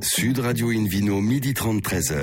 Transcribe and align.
Sud 0.00 0.38
Radio 0.38 0.70
Invino, 0.70 1.20
midi 1.20 1.54
30, 1.54 1.82
13h. 1.82 2.14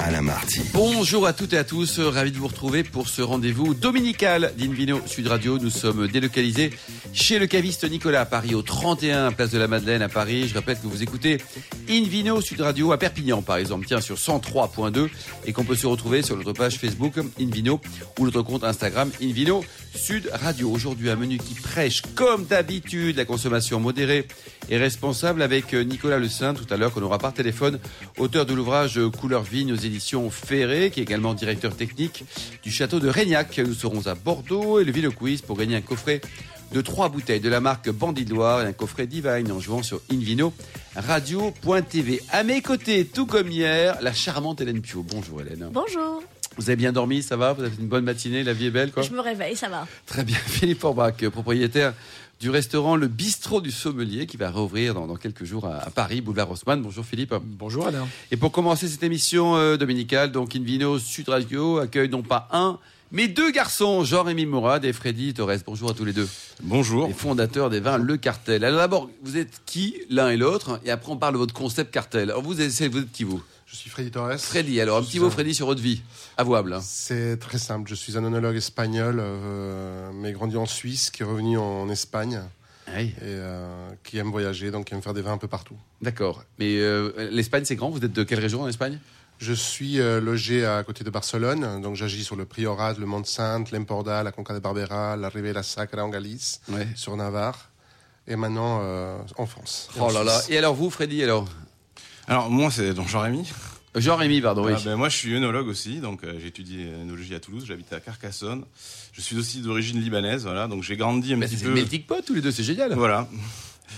Alain 0.00 0.22
Marty. 0.22 0.60
Bonjour 0.72 1.26
à 1.26 1.32
toutes 1.32 1.52
et 1.52 1.58
à 1.58 1.64
tous, 1.64 1.98
ravi 1.98 2.30
de 2.30 2.38
vous 2.38 2.46
retrouver 2.46 2.84
pour 2.84 3.08
ce 3.08 3.20
rendez-vous 3.20 3.74
dominical 3.74 4.52
d'Invino 4.56 5.00
Sud 5.06 5.26
Radio. 5.26 5.58
Nous 5.58 5.70
sommes 5.70 6.06
délocalisés 6.06 6.70
chez 7.12 7.38
le 7.38 7.46
caviste 7.46 7.88
Nicolas 7.90 8.20
à 8.20 8.26
Paris, 8.26 8.54
au 8.54 8.62
31 8.62 9.32
Place 9.32 9.50
de 9.50 9.58
la 9.58 9.66
Madeleine 9.66 10.02
à 10.02 10.08
Paris. 10.08 10.46
Je 10.48 10.54
répète 10.54 10.80
que 10.80 10.86
vous 10.86 11.02
écoutez 11.02 11.38
Invino 11.90 12.40
Sud 12.40 12.60
Radio 12.60 12.92
à 12.92 12.98
Perpignan 12.98 13.42
par 13.42 13.56
exemple, 13.56 13.86
tiens 13.86 14.00
sur 14.00 14.16
103.2 14.16 15.08
et 15.46 15.52
qu'on 15.52 15.64
peut 15.64 15.74
se 15.74 15.86
retrouver 15.86 16.22
sur 16.22 16.36
notre 16.36 16.52
page 16.52 16.76
Facebook 16.76 17.14
Invino 17.40 17.80
ou 18.18 18.24
notre 18.26 18.42
compte 18.42 18.64
Instagram 18.64 19.10
Invino 19.22 19.64
Sud 19.94 20.30
Radio. 20.32 20.70
Aujourd'hui 20.70 21.08
un 21.10 21.16
menu 21.16 21.38
qui 21.38 21.54
prêche 21.54 22.02
comme 22.14 22.44
d'habitude 22.44 23.16
la 23.16 23.24
consommation 23.24 23.80
modérée 23.80 24.26
et 24.68 24.76
responsable 24.76 25.40
avec 25.40 25.72
Nicolas 25.72 26.18
Le 26.18 26.28
Saint 26.28 26.54
tout 26.54 26.66
à 26.70 26.76
l'heure 26.76 26.92
qu'on 26.92 27.02
aura 27.02 27.18
par 27.18 27.32
téléphone, 27.32 27.78
auteur 28.18 28.44
de 28.44 28.54
l'ouvrage 28.54 29.00
Couleur 29.18 29.42
Vigne 29.42 29.72
aux 29.72 29.76
éditions 29.76 30.28
Ferré, 30.30 30.90
qui 30.90 31.00
est 31.00 31.04
également 31.04 31.34
directeur 31.34 31.74
technique 31.74 32.24
du 32.62 32.70
château 32.70 33.00
de 33.00 33.08
Régnac. 33.08 33.58
Nous 33.58 33.74
serons 33.74 34.06
à 34.06 34.14
Bordeaux 34.14 34.78
et 34.78 34.84
le 34.84 34.92
Ville 34.92 35.10
Quiz 35.10 35.40
pour 35.40 35.56
gagner 35.56 35.76
un 35.76 35.80
coffret 35.80 36.20
de 36.72 36.80
trois 36.80 37.08
bouteilles 37.08 37.40
de 37.40 37.48
la 37.48 37.60
marque 37.60 37.90
Bandit 37.90 38.24
de 38.24 38.34
Loire 38.34 38.62
et 38.62 38.66
un 38.66 38.72
coffret 38.72 39.06
Divine 39.06 39.50
en 39.52 39.60
jouant 39.60 39.82
sur 39.82 40.00
Invino 40.12 40.52
Radio.tv. 40.96 42.20
À 42.30 42.42
mes 42.42 42.60
côtés, 42.60 43.06
tout 43.06 43.26
comme 43.26 43.50
hier, 43.50 43.98
la 44.02 44.12
charmante 44.12 44.60
Hélène 44.60 44.80
Pio. 44.80 45.02
Bonjour 45.02 45.40
Hélène. 45.40 45.68
Bonjour. 45.72 46.22
Vous 46.56 46.70
avez 46.70 46.76
bien 46.76 46.92
dormi, 46.92 47.22
ça 47.22 47.36
va? 47.36 47.52
Vous 47.52 47.62
avez 47.62 47.76
une 47.78 47.86
bonne 47.86 48.04
matinée, 48.04 48.42
la 48.42 48.52
vie 48.52 48.66
est 48.66 48.70
belle 48.70 48.90
quoi? 48.90 49.02
Je 49.02 49.12
me 49.12 49.20
réveille, 49.20 49.56
ça 49.56 49.68
va. 49.68 49.86
Très 50.06 50.24
bien. 50.24 50.36
Philippe 50.46 50.80
Forbach, 50.80 51.16
propriétaire 51.30 51.94
du 52.40 52.50
restaurant 52.50 52.96
Le 52.96 53.08
Bistrot 53.08 53.60
du 53.60 53.70
Sommelier 53.70 54.26
qui 54.26 54.36
va 54.36 54.50
rouvrir 54.50 54.94
dans, 54.94 55.06
dans 55.06 55.16
quelques 55.16 55.44
jours 55.44 55.66
à, 55.66 55.78
à, 55.78 55.90
Paris, 55.90 56.20
boulevard 56.20 56.50
Haussmann. 56.50 56.82
Bonjour 56.82 57.04
Philippe. 57.04 57.34
Bonjour 57.42 57.86
Alain. 57.86 58.06
Et 58.30 58.36
pour 58.36 58.52
commencer 58.52 58.88
cette 58.88 59.02
émission 59.02 59.56
euh, 59.56 59.76
dominicale, 59.76 60.30
donc 60.30 60.54
Invino 60.54 60.98
Sud 60.98 61.28
Radio 61.28 61.78
accueille 61.78 62.08
non 62.08 62.22
pas 62.22 62.48
un, 62.52 62.78
mais 63.10 63.28
deux 63.28 63.50
garçons, 63.50 64.04
Jean-Rémy 64.04 64.46
Mourad 64.46 64.84
et 64.84 64.92
Freddy 64.92 65.34
Torres. 65.34 65.58
Bonjour 65.66 65.90
à 65.90 65.94
tous 65.94 66.04
les 66.04 66.12
deux. 66.12 66.28
Bonjour. 66.62 67.08
Les 67.08 67.14
fondateurs 67.14 67.70
des 67.70 67.80
vins 67.80 67.98
Le 67.98 68.16
Cartel. 68.16 68.64
Alors 68.64 68.80
d'abord, 68.80 69.10
vous 69.22 69.36
êtes 69.36 69.62
qui 69.66 69.96
l'un 70.10 70.30
et 70.30 70.36
l'autre 70.36 70.80
Et 70.84 70.90
après 70.90 71.10
on 71.12 71.16
parle 71.16 71.34
de 71.34 71.38
votre 71.38 71.54
concept 71.54 71.92
cartel. 71.92 72.30
Alors 72.30 72.42
vous 72.42 72.60
êtes, 72.60 72.70
vous 72.90 72.98
êtes 72.98 73.12
qui 73.12 73.24
vous? 73.24 73.42
Je 73.66 73.76
suis 73.76 73.90
Freddy 73.90 74.10
Torres. 74.10 74.38
Freddy, 74.38 74.80
alors 74.80 74.98
un 74.98 75.02
petit 75.02 75.20
mot 75.20 75.28
Freddy 75.28 75.54
sur 75.54 75.66
votre 75.66 75.82
vie. 75.82 76.02
Avouable. 76.36 76.72
Hein. 76.72 76.80
C'est 76.82 77.38
très 77.38 77.58
simple. 77.58 77.88
Je 77.90 77.94
suis 77.94 78.16
un 78.16 78.24
onologue 78.24 78.56
espagnol, 78.56 79.16
euh, 79.20 80.10
mais 80.14 80.32
grandi 80.32 80.56
en 80.56 80.64
Suisse, 80.64 81.10
qui 81.10 81.22
est 81.22 81.26
revenu 81.26 81.58
en 81.58 81.88
Espagne. 81.90 82.40
Oui. 82.96 83.02
Et 83.02 83.24
euh, 83.24 83.90
qui 84.04 84.16
aime 84.16 84.30
voyager, 84.30 84.70
donc 84.70 84.86
qui 84.86 84.94
aime 84.94 85.02
faire 85.02 85.12
des 85.12 85.20
vins 85.20 85.34
un 85.34 85.38
peu 85.38 85.48
partout. 85.48 85.76
D'accord. 86.00 86.44
Mais 86.58 86.78
euh, 86.78 87.28
l'Espagne, 87.30 87.64
c'est 87.66 87.76
grand? 87.76 87.90
Vous 87.90 88.02
êtes 88.02 88.12
de 88.12 88.22
quelle 88.22 88.40
région 88.40 88.62
en 88.62 88.68
Espagne? 88.68 88.98
Je 89.38 89.52
suis 89.52 90.00
euh, 90.00 90.20
logé 90.20 90.66
à 90.66 90.82
côté 90.82 91.04
de 91.04 91.10
Barcelone, 91.10 91.80
donc 91.80 91.94
j'agis 91.94 92.24
sur 92.24 92.34
le 92.34 92.44
Priorat, 92.44 92.94
le 92.94 93.06
Montsant, 93.06 93.64
l'Empordà, 93.72 94.24
la 94.24 94.32
Conca 94.32 94.52
de 94.52 94.58
Barbera, 94.58 95.16
la 95.16 95.28
Ribera 95.28 95.62
Sacra 95.62 96.04
en 96.04 96.08
Galice, 96.08 96.60
ouais. 96.70 96.88
sur 96.96 97.16
Navarre, 97.16 97.70
et 98.26 98.34
maintenant 98.34 98.80
euh, 98.82 99.16
en 99.36 99.46
France. 99.46 99.90
Oh 100.00 100.10
là 100.12 100.24
là. 100.24 100.40
Et 100.48 100.58
alors 100.58 100.74
vous, 100.74 100.90
Freddy, 100.90 101.22
alors 101.22 101.46
Alors 102.26 102.50
moi, 102.50 102.70
c'est 102.72 102.94
donc 102.94 103.06
Jean-Rémy. 103.08 103.48
Jean-Rémy, 103.94 104.40
pardon, 104.40 104.66
oui. 104.66 104.72
Ah, 104.76 104.80
ben, 104.84 104.96
moi, 104.96 105.08
je 105.08 105.16
suis 105.16 105.34
œnologue 105.34 105.68
aussi, 105.68 106.00
donc 106.00 106.24
euh, 106.24 106.38
j'ai 106.40 106.48
étudié 106.48 106.90
l'œnologie 106.90 107.34
à 107.34 107.40
Toulouse, 107.40 107.64
j'habite 107.66 107.92
à 107.92 108.00
Carcassonne. 108.00 108.64
Je 109.12 109.20
suis 109.20 109.36
aussi 109.38 109.60
d'origine 109.60 110.00
libanaise, 110.00 110.42
voilà, 110.42 110.66
donc 110.66 110.82
j'ai 110.82 110.96
grandi 110.96 111.32
un 111.32 111.36
Mais 111.36 111.46
petit 111.46 111.58
c'est 111.58 111.64
peu. 111.64 111.74
melting 111.74 112.02
pot 112.02 112.22
tous 112.26 112.34
les 112.34 112.40
deux, 112.40 112.50
c'est 112.50 112.64
génial. 112.64 112.92
Voilà. 112.94 113.28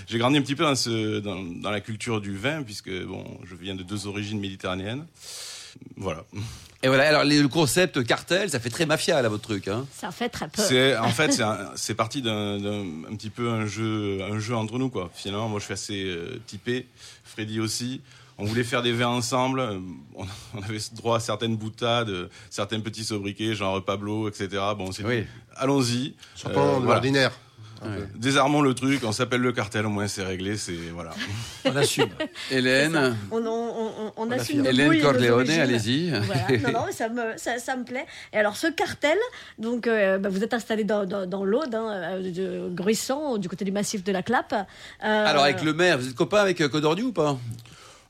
J'ai 0.06 0.18
grandi 0.18 0.38
un 0.38 0.42
petit 0.42 0.54
peu 0.54 0.64
dans, 0.64 0.74
ce, 0.74 1.20
dans, 1.20 1.42
dans, 1.42 1.70
la 1.70 1.80
culture 1.80 2.20
du 2.20 2.36
vin, 2.36 2.62
puisque 2.62 2.90
bon, 3.04 3.24
je 3.44 3.54
viens 3.54 3.74
de 3.74 3.82
deux 3.82 4.06
origines 4.06 4.40
méditerranéennes. 4.40 5.06
Voilà. 5.96 6.24
Et 6.82 6.88
voilà, 6.88 7.08
alors 7.08 7.24
le 7.24 7.46
concept 7.46 8.02
cartel, 8.04 8.48
ça 8.48 8.58
fait 8.58 8.70
très 8.70 8.86
mafia 8.86 9.20
là 9.20 9.28
votre 9.28 9.42
truc, 9.42 9.68
hein 9.68 9.86
Ça 9.94 10.10
fait 10.10 10.30
très 10.30 10.48
peu. 10.48 10.62
C'est 10.62 10.96
en 10.96 11.10
fait 11.10 11.42
c'est 11.74 11.94
parti 11.94 12.22
d'un 12.22 12.56
un 12.56 13.16
petit 13.16 13.28
peu 13.28 13.50
un 13.50 13.66
jeu 13.66 14.20
un 14.22 14.38
jeu 14.38 14.56
entre 14.56 14.78
nous 14.78 14.88
quoi. 14.88 15.10
Finalement, 15.14 15.48
moi 15.48 15.60
je 15.60 15.66
suis 15.66 15.74
assez 15.74 16.04
euh, 16.04 16.40
typé, 16.46 16.86
Freddy 17.22 17.60
aussi. 17.60 18.00
On 18.38 18.46
voulait 18.46 18.64
faire 18.64 18.80
des 18.80 18.92
vins 18.92 19.08
ensemble. 19.08 19.60
On, 20.14 20.24
on 20.54 20.62
avait 20.62 20.78
droit 20.94 21.18
à 21.18 21.20
certaines 21.20 21.56
boutades, 21.56 22.30
certains 22.48 22.80
petits 22.80 23.04
sobriquets, 23.04 23.54
genre 23.54 23.84
Pablo, 23.84 24.30
etc. 24.30 24.48
Bon, 24.78 24.86
on 24.88 24.92
s'est 24.92 25.04
oui. 25.04 25.20
dit, 25.20 25.26
allons-y. 25.56 26.14
Sortons 26.34 26.76
euh, 26.76 26.80
de 26.80 26.84
voilà. 26.86 27.30
Ouais. 27.82 27.88
Désarmons 28.14 28.60
le 28.60 28.74
truc, 28.74 29.00
on 29.04 29.12
s'appelle 29.12 29.40
le 29.40 29.52
cartel, 29.52 29.86
au 29.86 29.88
moins 29.88 30.06
c'est 30.06 30.22
réglé, 30.22 30.56
c'est 30.56 30.76
voilà. 30.92 31.10
on 31.64 31.74
assume. 31.76 32.10
Hélène. 32.50 33.16
On, 33.30 33.38
on, 33.38 33.48
on, 33.48 34.12
on 34.16 34.30
assume. 34.30 34.66
Hélène 34.66 35.00
Corleone, 35.00 35.50
allez-y. 35.50 36.10
Voilà. 36.10 36.58
Non, 36.58 36.80
non, 36.80 36.86
ça 36.92 37.08
me, 37.08 37.36
ça, 37.36 37.58
ça, 37.58 37.76
me 37.76 37.84
plaît. 37.84 38.06
Et 38.32 38.36
alors 38.36 38.56
ce 38.56 38.66
cartel, 38.66 39.16
donc 39.58 39.86
euh, 39.86 40.18
bah, 40.18 40.28
vous 40.28 40.44
êtes 40.44 40.52
installé 40.52 40.84
dans, 40.84 41.06
dans, 41.06 41.26
dans 41.26 41.44
l'Aude, 41.44 41.74
hein, 41.74 42.20
de 42.20 42.68
Gruissan, 42.70 43.38
du 43.38 43.48
côté 43.48 43.64
du 43.64 43.72
massif 43.72 44.04
de 44.04 44.12
la 44.12 44.22
Clappe. 44.22 44.52
Euh... 44.52 45.26
Alors 45.26 45.44
avec 45.44 45.62
le 45.62 45.72
maire, 45.72 45.98
vous 45.98 46.08
êtes 46.08 46.14
copain 46.14 46.38
avec 46.38 46.58
Codorniu 46.58 47.04
ou 47.04 47.12
pas? 47.12 47.38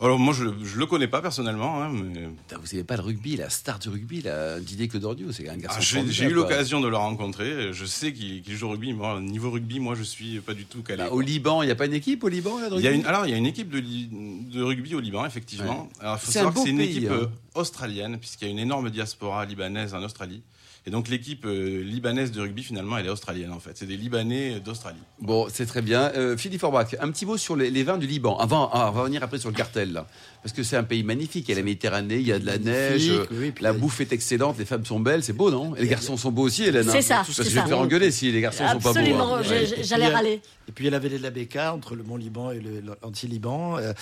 Alors 0.00 0.18
moi 0.18 0.32
je, 0.32 0.44
je 0.64 0.78
le 0.78 0.86
connais 0.86 1.08
pas 1.08 1.20
personnellement, 1.20 1.82
hein, 1.82 1.90
mais 1.92 2.28
vous 2.56 2.66
savez 2.66 2.84
pas 2.84 2.96
le 2.96 3.02
rugby, 3.02 3.36
la 3.36 3.50
star 3.50 3.78
du 3.78 3.90
rugby, 3.90 4.22
la 4.22 4.58
Didier 4.58 4.88
Clodordio, 4.88 5.30
c'est 5.30 5.48
un 5.48 5.56
garçon. 5.56 5.78
Ah, 5.80 6.04
j'ai 6.08 6.24
eu 6.24 6.32
l'occasion 6.32 6.80
de 6.80 6.88
le 6.88 6.96
rencontrer. 6.96 7.72
Je 7.72 7.84
sais 7.84 8.12
qu'il 8.12 8.42
qu 8.42 8.56
joue 8.56 8.68
au 8.68 8.70
rugby. 8.70 8.92
Moi, 8.94 9.20
niveau 9.20 9.50
rugby, 9.50 9.78
moi 9.78 9.94
je 9.94 10.02
suis 10.02 10.40
pas 10.40 10.54
du 10.54 10.64
tout 10.64 10.82
calé. 10.82 11.02
Bah, 11.02 11.10
au 11.10 11.20
Liban, 11.20 11.62
il 11.62 11.68
y 11.68 11.72
a 11.72 11.74
pas 11.74 11.86
une 11.86 11.94
équipe 11.94 12.24
au 12.24 12.28
Liban 12.28 12.58
là, 12.58 12.70
de 12.70 12.76
il 12.76 12.82
y 12.82 12.88
a 12.88 12.92
une, 12.92 13.04
Alors 13.04 13.26
il 13.26 13.30
y 13.30 13.34
a 13.34 13.36
une 13.36 13.46
équipe 13.46 13.68
de, 13.68 13.80
de 13.80 14.62
rugby 14.62 14.94
au 14.94 15.00
Liban 15.00 15.26
effectivement. 15.26 15.82
Ouais. 15.82 16.00
Alors 16.00 16.16
il 16.16 16.26
faut 16.26 16.32
savoir 16.32 16.54
que 16.54 16.60
c'est 16.60 16.70
une 16.70 16.80
équipe 16.80 17.10
hein. 17.10 17.30
australienne 17.54 18.18
puisqu'il 18.18 18.46
y 18.46 18.48
a 18.48 18.52
une 18.52 18.58
énorme 18.58 18.90
diaspora 18.90 19.44
libanaise 19.44 19.94
en 19.94 20.02
Australie. 20.02 20.42
Et 20.86 20.90
donc 20.90 21.08
l'équipe 21.08 21.44
euh, 21.44 21.82
libanaise 21.82 22.32
de 22.32 22.40
rugby, 22.40 22.62
finalement, 22.62 22.96
elle 22.96 23.06
est 23.06 23.10
australienne 23.10 23.52
en 23.52 23.60
fait. 23.60 23.72
C'est 23.74 23.86
des 23.86 23.96
Libanais 23.96 24.60
d'Australie. 24.60 24.98
Bon, 25.20 25.46
c'est 25.52 25.66
très 25.66 25.82
bien. 25.82 26.10
Euh, 26.16 26.36
Philippe 26.36 26.60
Forbach, 26.60 26.96
un 27.00 27.10
petit 27.10 27.26
mot 27.26 27.36
sur 27.36 27.54
les, 27.54 27.70
les, 27.70 27.82
vins 27.82 27.98
du 27.98 28.06
Liban. 28.06 28.38
Avant, 28.38 28.70
on 28.72 28.78
va 28.78 28.88
revenir 28.88 29.22
après 29.22 29.38
sur 29.38 29.50
le 29.50 29.54
cartel. 29.54 29.92
Là. 29.92 30.06
Parce 30.42 30.54
que 30.54 30.62
c'est 30.62 30.76
un 30.76 30.82
pays 30.82 31.02
magnifique. 31.02 31.48
Il 31.48 31.50
y 31.50 31.54
a 31.54 31.56
la 31.58 31.64
Méditerranée, 31.64 32.16
il 32.16 32.26
y 32.26 32.32
a 32.32 32.38
de 32.38 32.46
la 32.46 32.56
neige, 32.56 33.10
oui, 33.30 33.52
la 33.60 33.74
bouffe 33.74 34.00
est 34.00 34.12
excellente, 34.12 34.58
les 34.58 34.64
femmes 34.64 34.86
sont 34.86 35.00
belles, 35.00 35.22
c'est 35.22 35.34
beau, 35.34 35.50
non? 35.50 35.76
Et 35.76 35.82
les 35.82 35.88
garçons 35.88 36.16
sont 36.16 36.32
beaux 36.32 36.44
aussi, 36.44 36.64
Hélène. 36.64 36.88
C'est 36.90 37.02
ça. 37.02 37.16
Parce 37.16 37.36
que 37.36 37.44
je 37.44 37.50
vais 37.50 37.62
te 37.62 37.68
faire 37.68 37.78
engueuler 37.78 38.10
si 38.10 38.32
les 38.32 38.40
garçons 38.40 38.64
Absolument, 38.64 38.80
sont 38.80 38.94
pas 38.94 39.00
beaux. 39.00 39.36
Absolument, 39.36 39.74
hein. 39.76 39.82
j'allais 39.82 40.08
râler. 40.08 40.40
Et 40.70 40.72
puis 40.72 40.84
il 40.84 40.86
y 40.86 40.88
a 40.88 40.92
la 40.92 41.00
vallée 41.00 41.18
de 41.18 41.22
la 41.24 41.30
Béka, 41.30 41.74
entre 41.74 41.96
le 41.96 42.04
Mont 42.04 42.16
Liban 42.16 42.52
et 42.52 42.60
l'anti-Liban, 43.02 43.78
euh, 43.78 43.92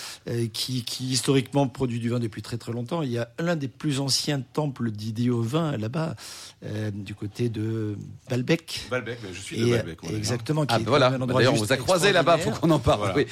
qui, 0.53 0.85
qui, 0.85 1.07
historiquement 1.07 1.67
produit 1.67 1.99
du 1.99 2.11
vin 2.11 2.21
depuis 2.21 2.43
très 2.43 2.59
très 2.59 2.73
longtemps. 2.73 3.01
Il 3.01 3.11
y 3.11 3.17
a 3.17 3.31
l'un 3.39 3.57
des 3.57 3.69
plus 3.69 4.01
anciens 4.01 4.43
temples 4.43 4.91
dédiés 4.91 5.31
au 5.31 5.41
vin 5.41 5.79
là-bas, 5.79 6.15
euh, 6.67 6.91
du 6.91 7.15
côté 7.15 7.49
de 7.49 7.97
Balbec. 8.29 8.87
Balbec, 8.91 9.19
je 9.33 9.41
suis 9.41 9.57
de 9.57 9.67
et, 9.67 9.71
Balbec. 9.71 10.03
Ouais, 10.03 10.15
exactement. 10.15 10.67
Ah, 10.69 10.79
ben 10.79 10.85
voilà. 10.85 11.17
D'ailleurs, 11.17 11.55
on 11.55 11.57
vous 11.57 11.73
a 11.73 11.79
croisé 11.79 12.13
là-bas, 12.13 12.37
faut 12.37 12.51
qu'on 12.51 12.71
en 12.71 12.79
parle. 12.79 13.13
Voilà. 13.13 13.15
Oui. 13.17 13.27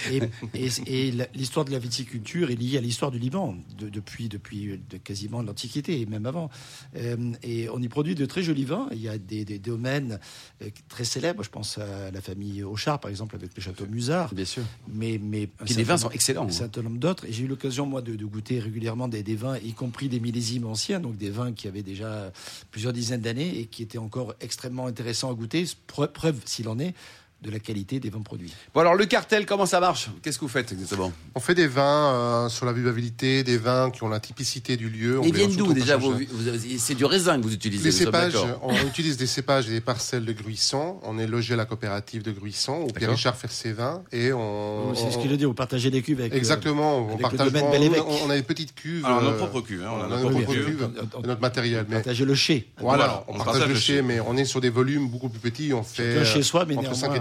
Et, 0.55 0.67
et, 0.67 1.09
et 1.09 1.15
l'histoire 1.35 1.67
de 1.67 1.73
la 1.73 1.79
viticulture 1.79 2.51
est 2.51 2.55
liée 2.55 2.79
à 2.79 2.81
l'histoire 2.81 3.11
du 3.11 3.19
Liban 3.19 3.55
de, 3.77 3.91
depuis, 3.91 4.31
depuis 4.31 4.81
de 4.89 4.97
quasiment 4.97 5.43
l'Antiquité 5.43 6.01
et 6.01 6.07
même 6.07 6.25
avant. 6.25 6.49
Euh, 6.97 7.33
et 7.43 7.69
on 7.69 7.83
y 7.83 7.89
produit 7.89 8.15
de 8.15 8.25
très 8.25 8.43
jolis 8.43 8.65
vins. 8.65 8.89
Il 8.93 9.03
y 9.03 9.11
a 9.11 9.19
des, 9.19 9.45
des 9.45 9.59
domaines 9.59 10.21
euh, 10.63 10.71
très 10.89 11.05
célèbres. 11.05 11.43
Je 11.43 11.51
pense 11.51 11.77
à 11.77 12.11
la 12.11 12.21
famille 12.23 12.63
Auchard, 12.63 13.01
par 13.01 13.11
exemple, 13.11 13.26
avec 13.35 13.51
le 13.57 13.63
château 13.63 13.87
Musard. 13.87 14.35
Bien 14.35 14.45
sûr. 14.45 14.63
Mais, 14.89 15.21
mais 15.23 15.47
Puis 15.47 15.75
les 15.75 15.85
vins 15.85 15.97
sont 15.97 16.11
excellents. 16.11 16.47
Un 16.47 16.51
certain 16.51 16.83
nombre 16.83 16.99
d'autres. 16.99 17.25
Et 17.27 17.33
j'ai 17.33 17.45
eu 17.45 17.47
l'occasion, 17.47 17.87
moi, 17.87 18.03
de, 18.03 18.15
de, 18.15 18.25
goûter 18.25 18.59
régulièrement 18.59 19.09
des, 19.09 19.23
des, 19.23 19.37
vins, 19.37 19.59
y 19.59 19.73
compris 19.73 20.09
des 20.09 20.21
millésimes 20.21 20.67
anciens, 20.67 21.01
donc 21.01 21.17
des 21.17 21.31
vins 21.31 21.53
qui 21.53 21.69
avaient 21.69 21.83
déjà 21.83 22.33
plusieurs 22.71 22.93
dizaines 22.93 23.21
d'années 23.21 23.59
et 23.59 23.67
qui 23.67 23.83
étaient 23.83 23.99
encore 23.99 24.35
extrêmement 24.41 24.87
intéressants 24.87 25.31
à 25.31 25.35
goûter. 25.35 25.65
Preuve, 25.87 26.13
preuve 26.13 26.41
s'il 26.45 26.69
en 26.69 26.79
est, 26.79 26.95
de 27.43 27.51
la 27.51 27.59
qualité 27.59 28.01
des 28.01 28.09
vins 28.09 28.23
produits. 28.23 28.53
Bon 28.75 28.81
alors 28.81 28.95
le 28.95 29.05
cartel, 29.05 29.45
comment 29.45 29.67
ça 29.67 29.79
marche? 29.79 30.09
Qu'est-ce 30.23 30.39
que 30.39 30.45
vous 30.45 30.51
faites 30.51 30.73
exactement? 30.73 31.13
On 31.35 31.41
fait 31.41 31.55
des 31.55 31.67
vins 31.67 32.13
euh, 32.13 32.49
sur 32.49 32.65
la 32.65 32.73
vivabilité, 32.73 33.45
des 33.45 33.59
vins 33.59 33.91
qui 33.91 34.03
ont 34.03 34.09
la 34.09 34.21
typicité 34.21 34.77
du 34.77 34.89
lieu. 34.89 35.21
Ils 35.23 35.35
viennent 35.35 35.55
d'où 35.55 35.73
déjà 35.73 35.99
vous, 35.99 36.15
vous, 36.15 36.79
C'est 36.79 36.95
du 36.95 37.05
raisin 37.05 37.39
que 37.39 37.43
vous 37.43 37.53
utilisez 37.53 37.85
Les 37.85 37.93
cépages, 37.93 38.39
on 38.63 38.75
utilise 38.87 39.19
des 39.19 39.27
cépages 39.27 39.69
et 39.69 39.73
des 39.73 39.81
parcelles 39.83 40.25
de 40.25 40.33
Gruisson. 40.33 40.99
On 41.03 41.19
est 41.19 41.27
logé 41.27 41.55
à 41.55 41.57
la 41.57 41.67
coopérative 41.67 42.23
de 42.23 42.33
Gruisson 42.33 42.87
où 42.89 42.93
Pierre 42.93 43.11
Richard 43.11 43.37
fait 43.37 43.51
ses 43.51 43.73
vins 43.73 44.03
et 44.13 44.33
on. 44.33 44.95
C'est 44.95 45.11
ce 45.11 45.19
qu'il 45.19 45.33
a 45.33 45.37
dit. 45.37 45.45
Vous 45.45 45.55
partagez 45.55 45.91
des 45.91 46.03
cuves 46.03 46.21
avec. 46.21 46.35
Exactement. 46.35 47.01
Euh, 47.01 47.15
on 47.15 47.19
partage. 47.19 47.51
On, 47.55 48.27
on, 48.27 48.31
a 48.31 48.37
une 48.37 48.43
petite 48.45 48.75
cuve. 48.75 49.05
Alors 49.05 49.23
nos 49.23 49.33
propres 49.33 49.61
cuves. 49.61 49.83
Hein, 49.85 49.91
on 49.93 50.13
a 50.13 50.21
nos 50.21 50.31
propres 50.31 50.55
cuves. 50.55 50.89
Notre 51.23 51.41
matériel. 51.41 51.85
Mais 51.89 51.97
partagez 51.97 52.25
le 52.25 52.35
chai. 52.35 52.69
Voilà. 52.79 53.25
On 53.29 53.35
partage 53.35 53.69
le 53.69 53.75
chai, 53.75 54.01
mais 54.01 54.21
on 54.21 54.37
est 54.37 54.47
sur 54.47 54.61
des 54.61 54.71
volumes 54.71 55.09
beaucoup 55.09 55.29
plus 55.29 55.41
petits. 55.41 55.75
On 55.75 55.83
fait 55.83 56.25
chez 56.25 56.43
soi, 56.43 56.65
mais 56.65 56.77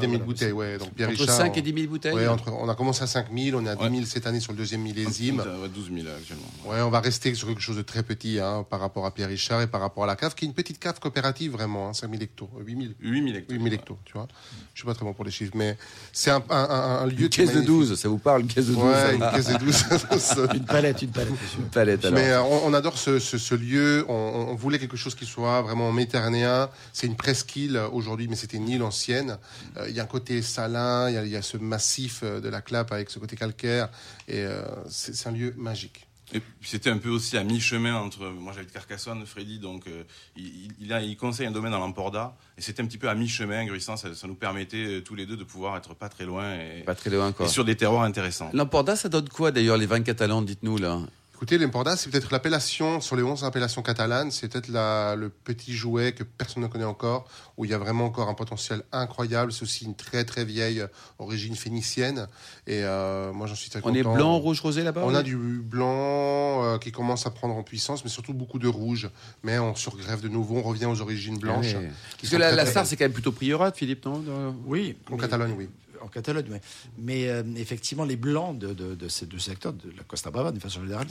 entre 0.07 0.17
5 0.17 0.17
et 0.17 0.17
des 0.17 0.17
1000 0.17 0.17
voilà, 0.17 0.25
bouteilles, 0.25 0.51
ouais. 0.51 0.77
Donc 0.77 0.93
Pierre 0.93 1.09
Entre 1.09 1.19
Richard. 1.19 1.35
5 1.37 1.57
et 1.57 1.59
on- 1.59 1.63
10 1.63 1.73
000 1.73 1.87
bouteilles 1.87 2.13
Ouais, 2.15 2.27
entre, 2.27 2.51
on 2.53 2.69
a 2.69 2.75
commencé 2.75 3.03
à 3.03 3.07
5000, 3.07 3.55
on 3.55 3.65
est 3.65 3.69
à 3.69 3.75
10 3.75 3.81
000 3.83 3.95
Ouais. 3.95 4.01
cette 4.05 4.27
année 4.27 4.39
sur 4.39 4.51
le 4.53 4.57
deuxième 4.57 4.81
millésime. 4.81 5.39
Ouais, 5.39 5.69
12 5.73 5.91
000 5.93 6.07
actuellement. 6.15 6.43
Ouais, 6.65 6.81
on 6.81 6.89
va 6.89 6.99
rester 6.99 7.33
sur 7.35 7.47
quelque 7.47 7.61
chose 7.61 7.77
de 7.77 7.81
très 7.81 8.03
petit 8.03 8.39
hein, 8.39 8.65
par 8.69 8.79
rapport 8.79 9.05
à 9.05 9.11
Pierre 9.11 9.29
Richard 9.29 9.61
et 9.61 9.67
par 9.67 9.81
rapport 9.81 10.03
à 10.03 10.07
la 10.07 10.15
cave, 10.15 10.35
qui 10.35 10.45
est 10.45 10.47
une 10.47 10.53
petite 10.53 10.79
cave 10.79 10.99
coopérative 10.99 11.51
vraiment, 11.51 11.89
hein, 11.89 11.93
5000 11.93 12.21
hectos, 12.23 12.49
euh, 12.57 12.63
8000. 12.63 12.95
8 12.99 13.23
000 13.23 13.37
hectares. 13.37 13.57
8000 13.57 13.73
hectos, 13.73 13.97
tu 14.05 14.13
vois. 14.13 14.27
Je 14.73 14.79
suis 14.81 14.85
pas 14.85 14.93
très 14.93 15.05
bon 15.05 15.13
pour 15.13 15.25
les 15.25 15.31
chiffres, 15.31 15.53
mais 15.55 15.77
c'est 16.11 16.31
un, 16.31 16.43
un, 16.49 16.55
un, 16.69 16.99
un 17.03 17.05
lieu 17.07 17.23
Une 17.23 17.29
caisse 17.29 17.49
de 17.49 17.55
magnifique. 17.55 17.67
12, 17.67 17.99
ça 17.99 18.09
vous 18.09 18.17
parle, 18.17 18.41
une 18.41 18.47
caisse 18.47 18.67
de 18.67 18.73
12 18.73 18.83
Ouais, 18.83 19.15
une 19.15 19.29
caisse 19.31 19.47
de 19.47 19.57
12. 19.57 19.85
Une 20.55 20.65
palette, 20.65 21.01
une 21.01 21.09
palette. 21.11 21.33
Une 21.57 21.65
palette, 21.65 22.05
alors. 22.05 22.19
Mais 22.19 22.29
euh, 22.31 22.41
on, 22.43 22.67
on 22.67 22.73
adore 22.73 22.97
ce, 22.97 23.19
ce, 23.19 23.37
ce 23.37 23.55
lieu. 23.55 24.05
On, 24.09 24.13
on 24.49 24.55
voulait 24.55 24.79
quelque 24.79 24.97
chose 24.97 25.15
qui 25.15 25.25
soit 25.25 25.61
vraiment 25.61 25.91
méditerranéen. 25.91 26.69
C'est 26.93 27.07
une 27.07 27.15
presqu'île 27.15 27.77
euh, 27.77 27.87
aujourd'hui, 27.89 28.27
mais 28.27 28.35
c'était 28.35 28.57
une 28.57 28.67
île 28.69 28.83
ancienne. 28.83 29.37
Euh, 29.77 29.87
y 29.95 29.99
a 29.99 30.03
un 30.03 30.07
côté 30.07 30.41
salin, 30.41 31.09
il 31.09 31.15
y 31.15 31.17
a, 31.17 31.23
il 31.23 31.31
y 31.31 31.35
a 31.35 31.41
ce 31.41 31.57
massif 31.57 32.21
euh, 32.23 32.39
de 32.39 32.49
la 32.49 32.61
Clappe 32.61 32.91
avec 32.91 33.09
ce 33.09 33.19
côté 33.19 33.35
calcaire. 33.35 33.89
Et 34.27 34.39
euh, 34.43 34.61
c'est 34.89 35.15
c'est 35.15 35.29
un 35.29 35.31
lieu 35.31 35.53
magique. 35.57 36.07
Et 36.33 36.39
puis 36.39 36.67
c'était 36.69 36.89
un 36.89 36.97
peu 36.97 37.09
aussi 37.09 37.37
à 37.37 37.43
mi-chemin 37.43 37.95
entre. 37.95 38.25
Moi 38.25 38.51
j'habite 38.53 38.71
Carcassonne, 38.71 39.23
Freddy, 39.27 39.59
donc 39.59 39.85
euh, 39.87 40.03
il, 40.35 40.69
il, 40.79 40.91
a, 40.91 40.99
il 41.01 41.15
conseille 41.17 41.45
un 41.45 41.51
domaine 41.51 41.71
dans 41.71 41.79
l'Emporda. 41.79 42.35
Et 42.57 42.61
c'était 42.61 42.81
un 42.81 42.87
petit 42.87 42.97
peu 42.97 43.09
à 43.09 43.13
mi-chemin, 43.15 43.63
Gruissant, 43.65 43.95
ça, 43.95 44.13
ça 44.15 44.25
nous 44.27 44.33
permettait 44.33 44.85
euh, 44.85 45.01
tous 45.01 45.13
les 45.13 45.27
deux 45.27 45.37
de 45.37 45.43
pouvoir 45.43 45.77
être 45.77 45.93
pas 45.93 46.09
très 46.09 46.25
loin 46.25 46.55
et, 46.55 46.81
Pas 46.83 46.95
très 46.95 47.11
loin, 47.11 47.31
quoi. 47.31 47.45
et 47.45 47.49
sur 47.49 47.63
des 47.63 47.75
terroirs 47.75 48.03
intéressants. 48.03 48.49
L'Emporda, 48.53 48.95
ça 48.95 49.07
donne 49.07 49.29
quoi 49.29 49.51
d'ailleurs, 49.51 49.77
les 49.77 49.85
vins 49.85 50.01
catalans, 50.01 50.41
dites-nous 50.41 50.79
là? 50.79 50.99
Écoutez, 51.35 51.57
l'Emporda, 51.57 51.97
c'est 51.97 52.09
peut-être 52.09 52.31
l'appellation, 52.31 53.01
sur 53.01 53.17
les 53.17 53.21
11 53.21 53.43
appellations 53.43 53.81
catalanes, 53.81 54.31
c'est 54.31 54.47
peut-être 54.47 54.69
la- 54.69 55.15
le 55.17 55.27
petit 55.29 55.75
jouet 55.75 56.13
que 56.13 56.23
personne 56.23 56.63
ne 56.63 56.67
connaît 56.67 56.85
encore, 56.85 57.27
où 57.57 57.65
il 57.65 57.71
y 57.71 57.73
a 57.73 57.77
vraiment 57.77 58.05
encore 58.05 58.29
un 58.29 58.33
potentiel 58.33 58.83
incroyable. 58.93 59.51
C'est 59.51 59.63
aussi 59.63 59.83
une 59.83 59.95
très 59.95 60.23
très 60.23 60.45
vieille 60.45 60.79
euh, 60.79 60.87
origine 61.19 61.55
phénicienne. 61.55 62.27
Et 62.67 62.83
euh, 62.83 63.33
moi, 63.33 63.47
j'en 63.47 63.55
suis 63.55 63.69
très 63.69 63.79
On 63.79 63.83
content. 63.83 63.95
est 63.95 64.03
blanc, 64.03 64.37
rouge, 64.37 64.61
rosé 64.61 64.81
là-bas 64.81 65.01
On 65.03 65.09
oui? 65.09 65.15
a 65.17 65.23
du 65.23 65.35
blanc 65.35 66.63
euh, 66.63 66.77
qui 66.77 66.93
commence 66.93 67.27
à 67.27 67.31
prendre 67.31 67.55
en 67.55 67.63
puissance, 67.63 68.05
mais 68.05 68.09
surtout 68.09 68.33
beaucoup 68.33 68.57
de 68.57 68.69
rouge. 68.69 69.09
Mais 69.43 69.59
on 69.59 69.75
surgrève 69.75 70.21
de 70.21 70.29
nouveau, 70.29 70.57
on 70.59 70.61
revient 70.63 70.85
aux 70.85 71.01
origines 71.01 71.37
blanches. 71.37 71.73
Ouais. 71.73 71.91
qui 72.17 72.21
Parce 72.27 72.31
que 72.31 72.37
la, 72.37 72.47
très, 72.47 72.55
la 72.55 72.61
très 72.63 72.71
star, 72.71 72.85
c'est 72.87 72.95
quand 72.95 73.03
même 73.05 73.11
plutôt 73.11 73.33
Priorat, 73.33 73.73
Philippe, 73.73 74.05
non? 74.05 74.19
Dans- 74.19 74.55
Oui. 74.65 74.97
En 75.11 75.15
mais- 75.15 75.21
Catalogne, 75.21 75.53
oui. 75.57 75.67
En 76.05 76.07
Catalogne. 76.07 76.59
Mais 76.99 77.27
euh, 77.29 77.41
effectivement, 77.57 78.05
les 78.05 78.15
blancs 78.15 78.57
de, 78.59 78.73
de, 78.73 78.93
de 78.93 79.07
ces 79.07 79.25
deux 79.25 79.39
secteurs, 79.39 79.73
de 79.73 79.89
la 79.97 80.03
Costa 80.03 80.29
Brava, 80.29 80.51
de 80.51 80.59
façon 80.59 80.81
générale, 80.81 81.07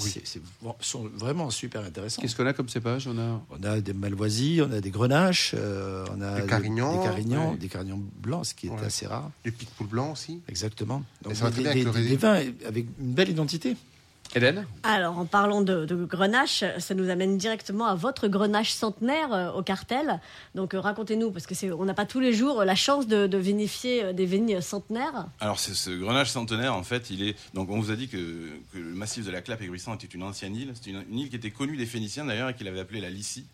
sont 0.80 1.10
vraiment 1.16 1.50
super 1.50 1.82
intéressants. 1.82 2.22
Qu'est-ce 2.22 2.36
qu'on 2.36 2.46
a 2.46 2.52
comme 2.52 2.68
cépage? 2.68 3.06
On 3.08 3.18
a 3.18 3.42
On 3.50 3.62
a 3.64 3.80
des 3.80 3.92
malvoisies, 3.92 4.60
on 4.62 4.70
a 4.72 4.80
des 4.80 4.90
grenaches, 4.90 5.52
euh, 5.58 6.04
on 6.16 6.20
a 6.20 6.40
Des 6.40 6.46
carignans, 6.46 6.98
des 7.00 7.04
carignans, 7.08 7.50
ouais. 7.52 7.56
des 7.58 7.68
carignans 7.68 8.00
blancs, 8.22 8.46
ce 8.46 8.54
qui 8.54 8.68
est 8.68 8.70
Ouais. 8.70 8.84
assez 8.84 9.06
rare. 9.06 9.30
Du 9.44 9.52
pic-poule 9.52 9.88
blanc 9.88 10.12
aussi. 10.12 10.40
Exactement. 10.48 11.02
Donc, 11.22 11.34
ça 11.34 11.44
va 11.44 11.50
des, 11.50 11.62
très 11.62 11.74
bien 11.74 11.74
des- 11.74 11.80
avec 11.80 11.84
le 11.86 11.92
des- 11.92 12.16
raisin. 12.16 12.40
des 12.40 12.50
vins 12.50 12.68
avec 12.68 12.86
une 13.00 13.12
belle 13.14 13.30
identité. 13.30 13.76
Hélène 14.34 14.66
Alors, 14.82 15.18
en 15.18 15.26
parlant 15.26 15.60
de, 15.60 15.84
de 15.84 16.04
grenache, 16.04 16.64
ça 16.78 16.94
nous 16.94 17.08
amène 17.08 17.38
directement 17.38 17.86
à 17.86 17.94
votre 17.94 18.26
grenache 18.26 18.72
centenaire 18.72 19.32
euh, 19.32 19.52
au 19.52 19.62
cartel. 19.62 20.20
Donc, 20.56 20.74
euh, 20.74 20.80
racontez-nous, 20.80 21.30
parce 21.30 21.46
que 21.46 21.54
c'est, 21.54 21.70
on 21.70 21.84
n'a 21.84 21.94
pas 21.94 22.04
tous 22.06 22.18
les 22.20 22.32
jours 22.32 22.60
euh, 22.60 22.64
la 22.64 22.74
chance 22.74 23.06
de, 23.06 23.26
de 23.28 23.38
vinifier 23.38 24.04
euh, 24.04 24.12
des 24.12 24.26
vignes 24.26 24.60
centenaires. 24.60 25.26
Alors 25.40 25.58
c'est 25.60 25.74
ce 25.74 25.90
grenage 25.90 26.30
centenaire 26.30 26.74
en 26.74 26.82
fait, 26.82 27.10
il 27.10 27.22
est 27.22 27.36
donc 27.54 27.70
on 27.70 27.78
vous 27.78 27.90
a 27.90 27.96
dit 27.96 28.08
que, 28.08 28.16
que 28.72 28.78
le 28.78 28.94
massif 28.94 29.24
de 29.24 29.30
la 29.30 29.40
Clappe 29.40 29.62
et 29.62 29.66
Gruissant 29.66 29.94
était 29.94 30.06
une 30.06 30.22
ancienne 30.22 30.56
île, 30.56 30.72
c'est 30.74 30.90
une, 30.90 31.04
une 31.10 31.18
île 31.20 31.30
qui 31.30 31.36
était 31.36 31.50
connue 31.50 31.76
des 31.76 31.86
Phéniciens 31.86 32.24
d'ailleurs 32.24 32.48
et 32.48 32.54
qu'il 32.54 32.66
avait 32.66 32.80
appelée 32.80 33.00
la 33.00 33.10
Lycie. 33.10 33.46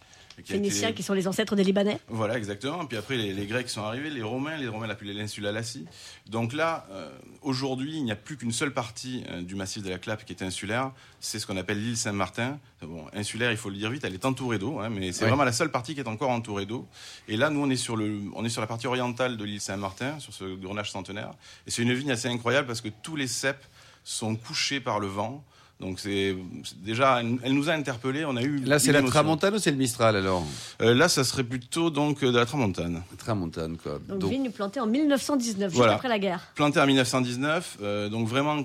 Qui 0.42 0.52
Phéniciens 0.52 0.88
été- 0.88 0.96
qui 0.96 1.02
sont 1.02 1.14
les 1.14 1.26
ancêtres 1.28 1.56
des 1.56 1.64
Libanais. 1.64 1.98
Voilà, 2.08 2.36
exactement. 2.36 2.84
Puis 2.86 2.96
après, 2.96 3.16
les, 3.16 3.32
les 3.32 3.46
Grecs 3.46 3.68
sont 3.68 3.82
arrivés, 3.82 4.10
les 4.10 4.22
Romains, 4.22 4.56
les 4.56 4.68
Romains 4.68 4.86
l'appelaient 4.86 5.12
l'insula 5.14 5.52
Lassie. 5.52 5.86
Donc 6.28 6.52
là, 6.52 6.86
euh, 6.90 7.10
aujourd'hui, 7.42 7.96
il 7.96 8.04
n'y 8.04 8.12
a 8.12 8.16
plus 8.16 8.36
qu'une 8.36 8.52
seule 8.52 8.72
partie 8.72 9.24
euh, 9.30 9.42
du 9.42 9.54
massif 9.54 9.82
de 9.82 9.90
la 9.90 9.98
Clappe 9.98 10.24
qui 10.24 10.32
est 10.32 10.42
insulaire. 10.42 10.92
C'est 11.20 11.38
ce 11.38 11.46
qu'on 11.46 11.56
appelle 11.56 11.82
l'île 11.82 11.96
Saint-Martin. 11.96 12.58
Bon, 12.82 13.06
insulaire, 13.12 13.50
il 13.50 13.56
faut 13.56 13.70
le 13.70 13.76
dire 13.76 13.90
vite, 13.90 14.04
elle 14.04 14.14
est 14.14 14.24
entourée 14.24 14.58
d'eau, 14.58 14.78
hein, 14.78 14.88
mais 14.88 15.12
c'est 15.12 15.22
Ouais. 15.24 15.28
vraiment 15.28 15.44
la 15.44 15.52
seule 15.52 15.70
partie 15.70 15.94
qui 15.94 16.00
est 16.00 16.08
encore 16.08 16.30
entourée 16.30 16.66
d'eau. 16.66 16.86
Et 17.28 17.36
là, 17.36 17.50
nous, 17.50 17.60
on 17.62 17.68
est 17.70 17.76
sur 17.76 17.96
le, 17.96 18.20
on 18.34 18.44
est 18.44 18.48
sur 18.48 18.60
la 18.60 18.66
partie 18.66 18.86
orientale 18.86 19.36
de 19.36 19.44
l'île 19.44 19.60
Saint-Martin, 19.60 20.18
sur 20.18 20.32
ce 20.32 20.44
grenage 20.56 20.90
centenaire. 20.90 21.32
Et 21.66 21.70
c'est 21.70 21.82
une 21.82 21.92
vigne 21.92 22.10
assez 22.10 22.28
incroyable 22.28 22.66
parce 22.66 22.80
que 22.80 22.88
tous 23.02 23.16
les 23.16 23.26
cèpes 23.26 23.64
sont 24.02 24.34
couchés 24.36 24.80
par 24.80 24.98
le 24.98 25.06
vent. 25.08 25.44
Donc 25.80 25.98
c'est 25.98 26.36
c'est- 26.64 26.82
déjà, 26.82 27.20
elle, 27.42 27.54
nous 27.54 27.70
a 27.70 27.72
interpellés. 27.72 28.24
On 28.26 28.36
a 28.36 28.42
eu 28.42 28.58
Là, 28.64 28.78
c'est 28.78 28.92
la. 28.92 29.02
Tramontane 29.02 29.54
ou 29.54 29.58
c'est 29.58 29.70
le 29.70 29.76
Mistral 29.78 30.14
alors? 30.14 30.44
Euh, 30.82 30.94
là, 30.94 31.08
ça 31.08 31.24
serait 31.24 31.42
plutôt 31.44 31.88
donc 31.90 32.22
euh, 32.22 32.30
de 32.32 32.36
la 32.38 32.44
Tramontane. 32.46 33.02
Tramontane, 33.18 33.76
quoi. 33.78 33.98
Donc, 34.06 34.18
Donc, 34.18 34.30
vigne 34.30 34.50
plantée 34.50 34.78
en 34.80 34.86
1919, 34.86 35.70
juste 35.70 35.76
Voilà. 35.78 35.94
après 35.94 36.08
la 36.08 36.18
guerre. 36.18 36.40
planté 36.54 36.78
en 36.80 36.86
1919, 36.86 37.78
euh, 37.82 38.08
donc 38.10 38.28
vraiment 38.28 38.64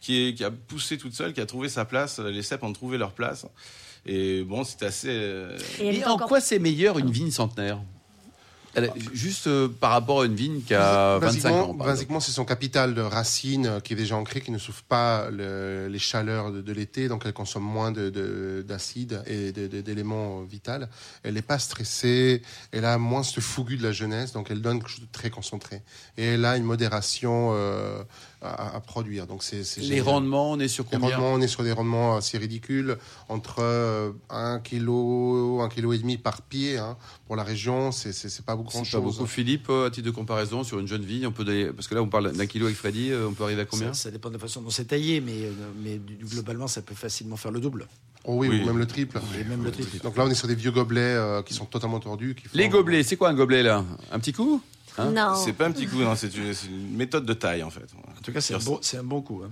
qui, 0.00 0.28
est, 0.28 0.34
qui 0.34 0.42
a 0.44 0.50
poussé 0.50 0.96
toute 0.98 1.14
seule, 1.14 1.32
qui 1.34 1.40
a 1.40 1.46
trouvé 1.46 1.68
sa 1.68 1.84
place. 1.84 2.18
Les 2.18 2.42
cèpes 2.42 2.62
ont 2.62 2.72
trouvé 2.72 2.96
leur 2.98 3.12
place. 3.12 3.46
Et 4.06 4.42
bon, 4.42 4.64
c'était 4.64 4.86
assez. 4.86 5.08
euh, 5.10 5.56
Et 5.80 6.04
en 6.04 6.12
encore 6.12 6.28
quoi 6.28 6.40
c'est 6.40 6.58
meilleur 6.58 6.98
une 6.98 7.10
vigne 7.10 7.30
centenaire? 7.30 7.78
Juste 9.12 9.46
euh, 9.46 9.68
par 9.68 9.90
rapport 9.92 10.22
à 10.22 10.26
une 10.26 10.34
vigne 10.34 10.60
qui 10.62 10.74
a 10.74 11.18
25 11.18 11.20
Basiquement, 11.20 11.70
ans. 11.70 11.74
basiquement, 11.74 12.20
c'est 12.20 12.32
son 12.32 12.44
capital 12.44 12.94
de 12.94 13.00
racines 13.00 13.66
euh, 13.66 13.80
qui 13.80 13.92
est 13.92 13.96
déjà 13.96 14.16
ancré, 14.16 14.40
qui 14.40 14.50
ne 14.50 14.58
souffre 14.58 14.82
pas 14.88 15.30
le- 15.30 15.86
les 15.88 15.98
chaleurs 15.98 16.50
de, 16.50 16.60
de 16.60 16.72
l'été, 16.72 17.08
donc 17.08 17.22
elle 17.24 17.32
consomme 17.32 17.62
moins 17.64 17.92
de- 17.92 18.10
de- 18.10 18.64
et 19.26 19.52
d'éléments 19.52 20.42
vitaux. 20.42 20.72
Elle 21.22 21.34
n'est 21.34 21.42
pas 21.42 21.58
stressée, 21.58 22.42
elle 22.72 22.84
a 22.84 22.98
moins 22.98 23.22
ce 23.22 23.40
fougu 23.40 23.76
de 23.76 23.82
la 23.82 23.92
jeunesse, 23.92 24.32
donc 24.32 24.48
elle 24.50 24.62
donne 24.62 24.78
quelque 24.78 24.88
chose 24.90 25.00
de 25.02 25.12
très 25.12 25.30
concentré. 25.30 25.82
Et 26.16 26.24
elle 26.24 26.44
a 26.44 26.56
une 26.56 26.64
modération 26.64 27.50
euh, 27.54 28.02
à, 28.44 28.76
à 28.76 28.80
produire. 28.80 29.26
Donc 29.26 29.42
c'est 29.42 29.56
Les 29.78 29.86
génial. 29.86 30.02
rendements, 30.02 30.50
on 30.52 30.58
est 30.60 30.68
sur 30.68 30.84
Les 30.84 30.90
combien 30.98 31.16
rendements, 31.16 31.32
on 31.32 31.40
est 31.40 31.48
sur 31.48 31.62
des 31.64 31.72
rendements 31.72 32.16
assez 32.16 32.38
ridicules, 32.38 32.96
entre 33.28 33.56
euh, 33.60 34.12
1 34.30 34.60
kg, 34.60 34.88
1 35.62 35.68
kg 35.68 35.92
et 35.94 35.98
demi 35.98 36.16
par 36.18 36.42
pied. 36.42 36.78
hein. 36.78 36.96
Pour 37.26 37.36
la 37.36 37.42
région, 37.42 37.90
c'est 37.92 38.12
pas 38.44 38.54
beaucoup 38.56 38.72
pas 38.82 39.00
beaucoup. 39.00 39.26
Philippe, 39.26 39.68
euh, 39.70 39.86
à 39.86 39.90
titre 39.90 40.06
de 40.06 40.10
comparaison, 40.12 40.62
sur 40.64 40.78
une 40.78 40.86
jeune 40.86 41.02
vigne, 41.04 41.26
on 41.26 41.32
peut 41.32 41.44
donner- 41.44 41.66
parce 41.72 41.88
que 41.88 41.94
là, 41.94 42.02
on 42.02 42.08
parle 42.08 42.32
d'un 42.32 42.46
kilo 42.46 42.66
avec 42.66 42.76
Freddy, 42.76 43.10
euh, 43.10 43.28
on 43.28 43.32
peut 43.32 43.44
arriver 43.44 43.62
à 43.62 43.64
combien 43.64 43.92
ça, 43.94 44.04
ça 44.04 44.10
dépend 44.10 44.28
de 44.28 44.34
la 44.34 44.40
façon 44.40 44.60
dont 44.60 44.70
c'est 44.70 44.84
taillé, 44.84 45.20
mais, 45.20 45.32
euh, 45.32 45.52
mais 45.82 45.98
globalement, 46.30 46.68
ça 46.68 46.82
peut 46.82 46.94
facilement 46.94 47.36
faire 47.36 47.50
le 47.50 47.60
double. 47.60 47.86
Oh 48.26 48.36
oui, 48.38 48.48
Oui. 48.48 48.60
ou 48.62 48.66
même 48.66 48.78
le 48.78 48.86
triple. 48.86 49.20
Et 49.38 49.44
même 49.44 49.62
le 49.64 49.70
triple. 49.70 49.98
Donc 50.02 50.16
là, 50.16 50.24
on 50.24 50.30
est 50.30 50.34
sur 50.34 50.48
des 50.48 50.54
vieux 50.54 50.70
gobelets 50.70 51.00
euh, 51.00 51.42
qui 51.42 51.52
sont 51.52 51.66
totalement 51.66 52.00
tordus. 52.00 52.34
Qui 52.34 52.44
font- 52.44 52.56
Les 52.56 52.68
gobelets, 52.70 53.02
c'est 53.02 53.16
quoi 53.16 53.28
un 53.28 53.34
gobelet 53.34 53.62
là? 53.62 53.84
Un 54.12 54.18
petit 54.18 54.32
coup? 54.32 54.62
Hein 54.96 55.10
non. 55.10 55.34
C'est 55.34 55.52
pas 55.52 55.66
un 55.66 55.72
petit 55.72 55.86
coup, 55.88 55.98
non, 55.98 56.14
c'est 56.14 56.34
une, 56.36 56.54
c'est 56.54 56.68
une 56.68 56.96
méthode 56.96 57.26
de 57.26 57.32
taille 57.32 57.62
en 57.64 57.70
fait. 57.70 57.86
En 58.16 58.20
tout 58.22 58.32
cas, 58.32 58.40
c'est 58.40 58.54
un, 58.54 58.58
bon, 58.58 58.78
c'est 58.80 58.96
un 58.98 59.02
bon 59.02 59.22
coup. 59.22 59.42
hein. 59.44 59.50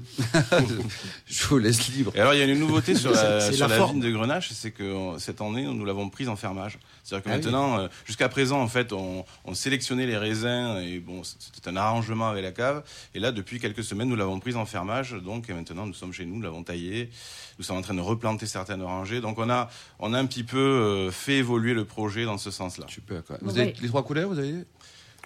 Je 1.27 1.47
vous 1.49 1.59
laisse 1.59 1.89
libre. 1.89 2.13
Et 2.15 2.21
alors 2.21 2.35
il 2.35 2.39
y 2.39 2.43
a 2.43 2.47
une 2.47 2.59
nouveauté 2.59 2.95
sur 2.95 3.11
la, 3.13 3.41
sur 3.53 3.67
la 3.69 3.75
la 3.75 3.77
forme. 3.81 3.93
vigne 4.01 4.03
de 4.03 4.11
Grenache, 4.17 4.51
c'est 4.53 4.71
que 4.71 5.15
cette 5.19 5.41
année 5.41 5.65
nous 5.65 5.85
l'avons 5.85 6.09
prise 6.11 6.29
en 6.29 6.37
fermage. 6.37 6.79
C'est-à-dire 7.03 7.25
que 7.25 7.31
Ah 7.31 7.33
oui. 7.37 7.43
maintenant, 7.43 7.79
euh, 7.79 7.89
jusqu'à 8.05 8.29
présent 8.29 8.61
en 8.61 8.69
fait, 8.69 8.93
on, 8.93 9.25
on 9.45 9.55
sélectionnait 9.55 10.07
les 10.07 10.17
raisins 10.17 10.79
et 10.83 11.01
bon, 11.01 11.23
c'était 11.25 11.69
un 11.69 11.77
arrangement 11.77 12.29
avec 12.29 12.45
la 12.45 12.53
cave. 12.53 12.83
Et 13.15 13.19
là, 13.21 13.33
depuis 13.33 13.59
quelques 13.59 13.85
semaines, 13.85 14.09
nous 14.09 14.17
l'avons 14.17 14.39
prise 14.41 14.57
en 14.57 14.65
fermage. 14.67 15.13
Donc 15.13 15.49
et 15.51 15.55
maintenant, 15.55 15.87
nous 15.87 15.95
sommes 15.95 16.13
chez 16.13 16.25
nous, 16.25 16.37
nous 16.37 16.43
l'avons 16.43 16.63
taillée. 16.63 17.11
Nous 17.59 17.65
sommes 17.65 17.77
en 17.77 17.83
train 17.83 17.95
de 17.95 18.01
replanter 18.01 18.47
certaines 18.47 18.81
orangées. 18.81 19.21
Donc 19.21 19.39
on 19.39 19.51
a, 19.51 19.69
on 19.99 20.15
a 20.15 20.19
un 20.19 20.27
petit 20.27 20.45
peu 20.45 20.59
euh, 20.59 21.11
fait 21.11 21.35
évoluer 21.39 21.75
le 21.75 21.85
projet 21.85 22.25
dans 22.25 22.39
ce 22.39 22.51
sens-là. 22.51 22.87
Super. 22.89 23.23
Quoi. 23.25 23.39
Vous 23.43 23.53
Bon, 23.53 23.59
avez 23.61 23.75
les 23.81 23.89
trois 23.89 24.05
couleurs, 24.05 24.29
vous 24.29 24.39
avez 24.39 24.65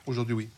Aujourd'hui, 0.07 0.35
oui. 0.35 0.49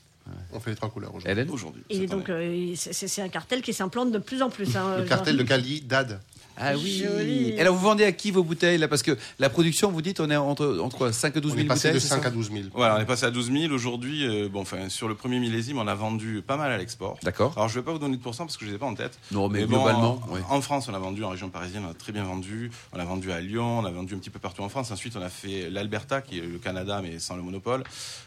On 0.52 0.60
fait 0.60 0.70
les 0.70 0.76
trois 0.76 0.88
couleurs 0.90 1.10
aujourd'hui. 1.10 1.30
Hélène 1.30 1.50
Aujourd'hui. 1.50 1.82
Et 1.90 2.06
donc, 2.06 2.28
euh, 2.28 2.72
c'est 2.76 2.92
c'est 3.08 3.22
un 3.22 3.28
cartel 3.28 3.62
qui 3.62 3.72
s'implante 3.72 4.10
de 4.12 4.18
plus 4.18 4.42
en 4.42 4.50
plus. 4.50 4.76
hein, 4.76 4.92
Le 4.96 4.98
genre. 5.00 5.08
cartel 5.08 5.36
de 5.36 5.42
Cali, 5.42 5.80
DAD. 5.80 6.20
Ah 6.60 6.72
oui. 6.74 7.04
Joli. 7.06 7.50
Et 7.50 7.60
alors, 7.60 7.72
vous 7.76 7.80
vendez 7.82 8.02
à 8.02 8.10
qui 8.10 8.32
vos 8.32 8.42
bouteilles 8.42 8.78
là? 8.78 8.88
Parce 8.88 9.04
que 9.04 9.16
la 9.38 9.48
production, 9.48 9.92
vous 9.92 10.02
dites, 10.02 10.18
on 10.18 10.28
est 10.28 10.34
entre, 10.34 10.80
entre 10.82 10.96
quoi, 10.96 11.12
5 11.12 11.36
et 11.36 11.40
12 11.40 11.52
On 11.52 11.54
000 11.54 11.64
est 11.64 11.68
passé 11.68 11.88
bouteilles 11.88 11.94
de 11.94 11.98
c'est 12.00 12.08
5 12.08 12.22
ça? 12.22 12.28
à 12.28 12.30
12 12.32 12.50
000. 12.50 12.64
Voilà, 12.74 12.96
on 12.96 13.00
est 13.00 13.04
passé 13.04 13.26
à 13.26 13.30
12 13.30 13.52
000 13.52 13.72
aujourd'hui. 13.72 14.26
euh, 14.26 14.48
bon, 14.48 14.62
enfin, 14.62 14.88
sur 14.88 15.06
le 15.06 15.14
premier 15.14 15.38
millésime, 15.38 15.78
on 15.78 15.86
a 15.86 15.94
vendu 15.94 16.42
pas 16.44 16.56
mal 16.56 16.72
à 16.72 16.76
l'export. 16.78 17.16
D'accord. 17.22 17.52
Alors, 17.54 17.68
je 17.68 17.78
vais 17.78 17.84
pas 17.84 17.92
vous 17.92 18.00
donner 18.00 18.16
de 18.16 18.22
pourcent 18.22 18.44
parce 18.44 18.56
que 18.56 18.64
je 18.64 18.70
les 18.70 18.74
ai 18.74 18.78
pas 18.78 18.86
en 18.86 18.94
tête. 18.96 19.20
Non, 19.30 19.48
mais, 19.48 19.66
bon, 19.66 19.76
globalement, 19.76 20.20
en, 20.28 20.32
ouais. 20.34 20.40
en 20.50 20.60
France, 20.60 20.88
on 20.88 20.94
a 20.94 20.98
vendu 20.98 21.22
en 21.22 21.28
région 21.28 21.48
parisienne, 21.48 21.84
on 21.86 21.90
a 21.92 21.94
très 21.94 22.10
bien 22.10 22.24
vendu. 22.24 22.72
On 22.92 22.98
a 22.98 23.04
vendu 23.04 23.30
à 23.30 23.40
Lyon, 23.40 23.78
on 23.78 23.84
a 23.84 23.90
vendu 23.92 24.16
un 24.16 24.18
petit 24.18 24.30
peu 24.30 24.40
partout 24.40 24.62
en 24.62 24.68
France. 24.68 24.90
Ensuite, 24.90 25.14
on 25.16 25.22
a 25.22 25.28
fait 25.28 25.70
l'Alberta, 25.70 26.22
qui 26.22 26.38
est 26.38 26.42
le 26.42 26.58
Canada, 26.58 26.98
mais 27.04 27.20
sans 27.20 27.36
le 27.36 27.42
monopole. 27.42 27.84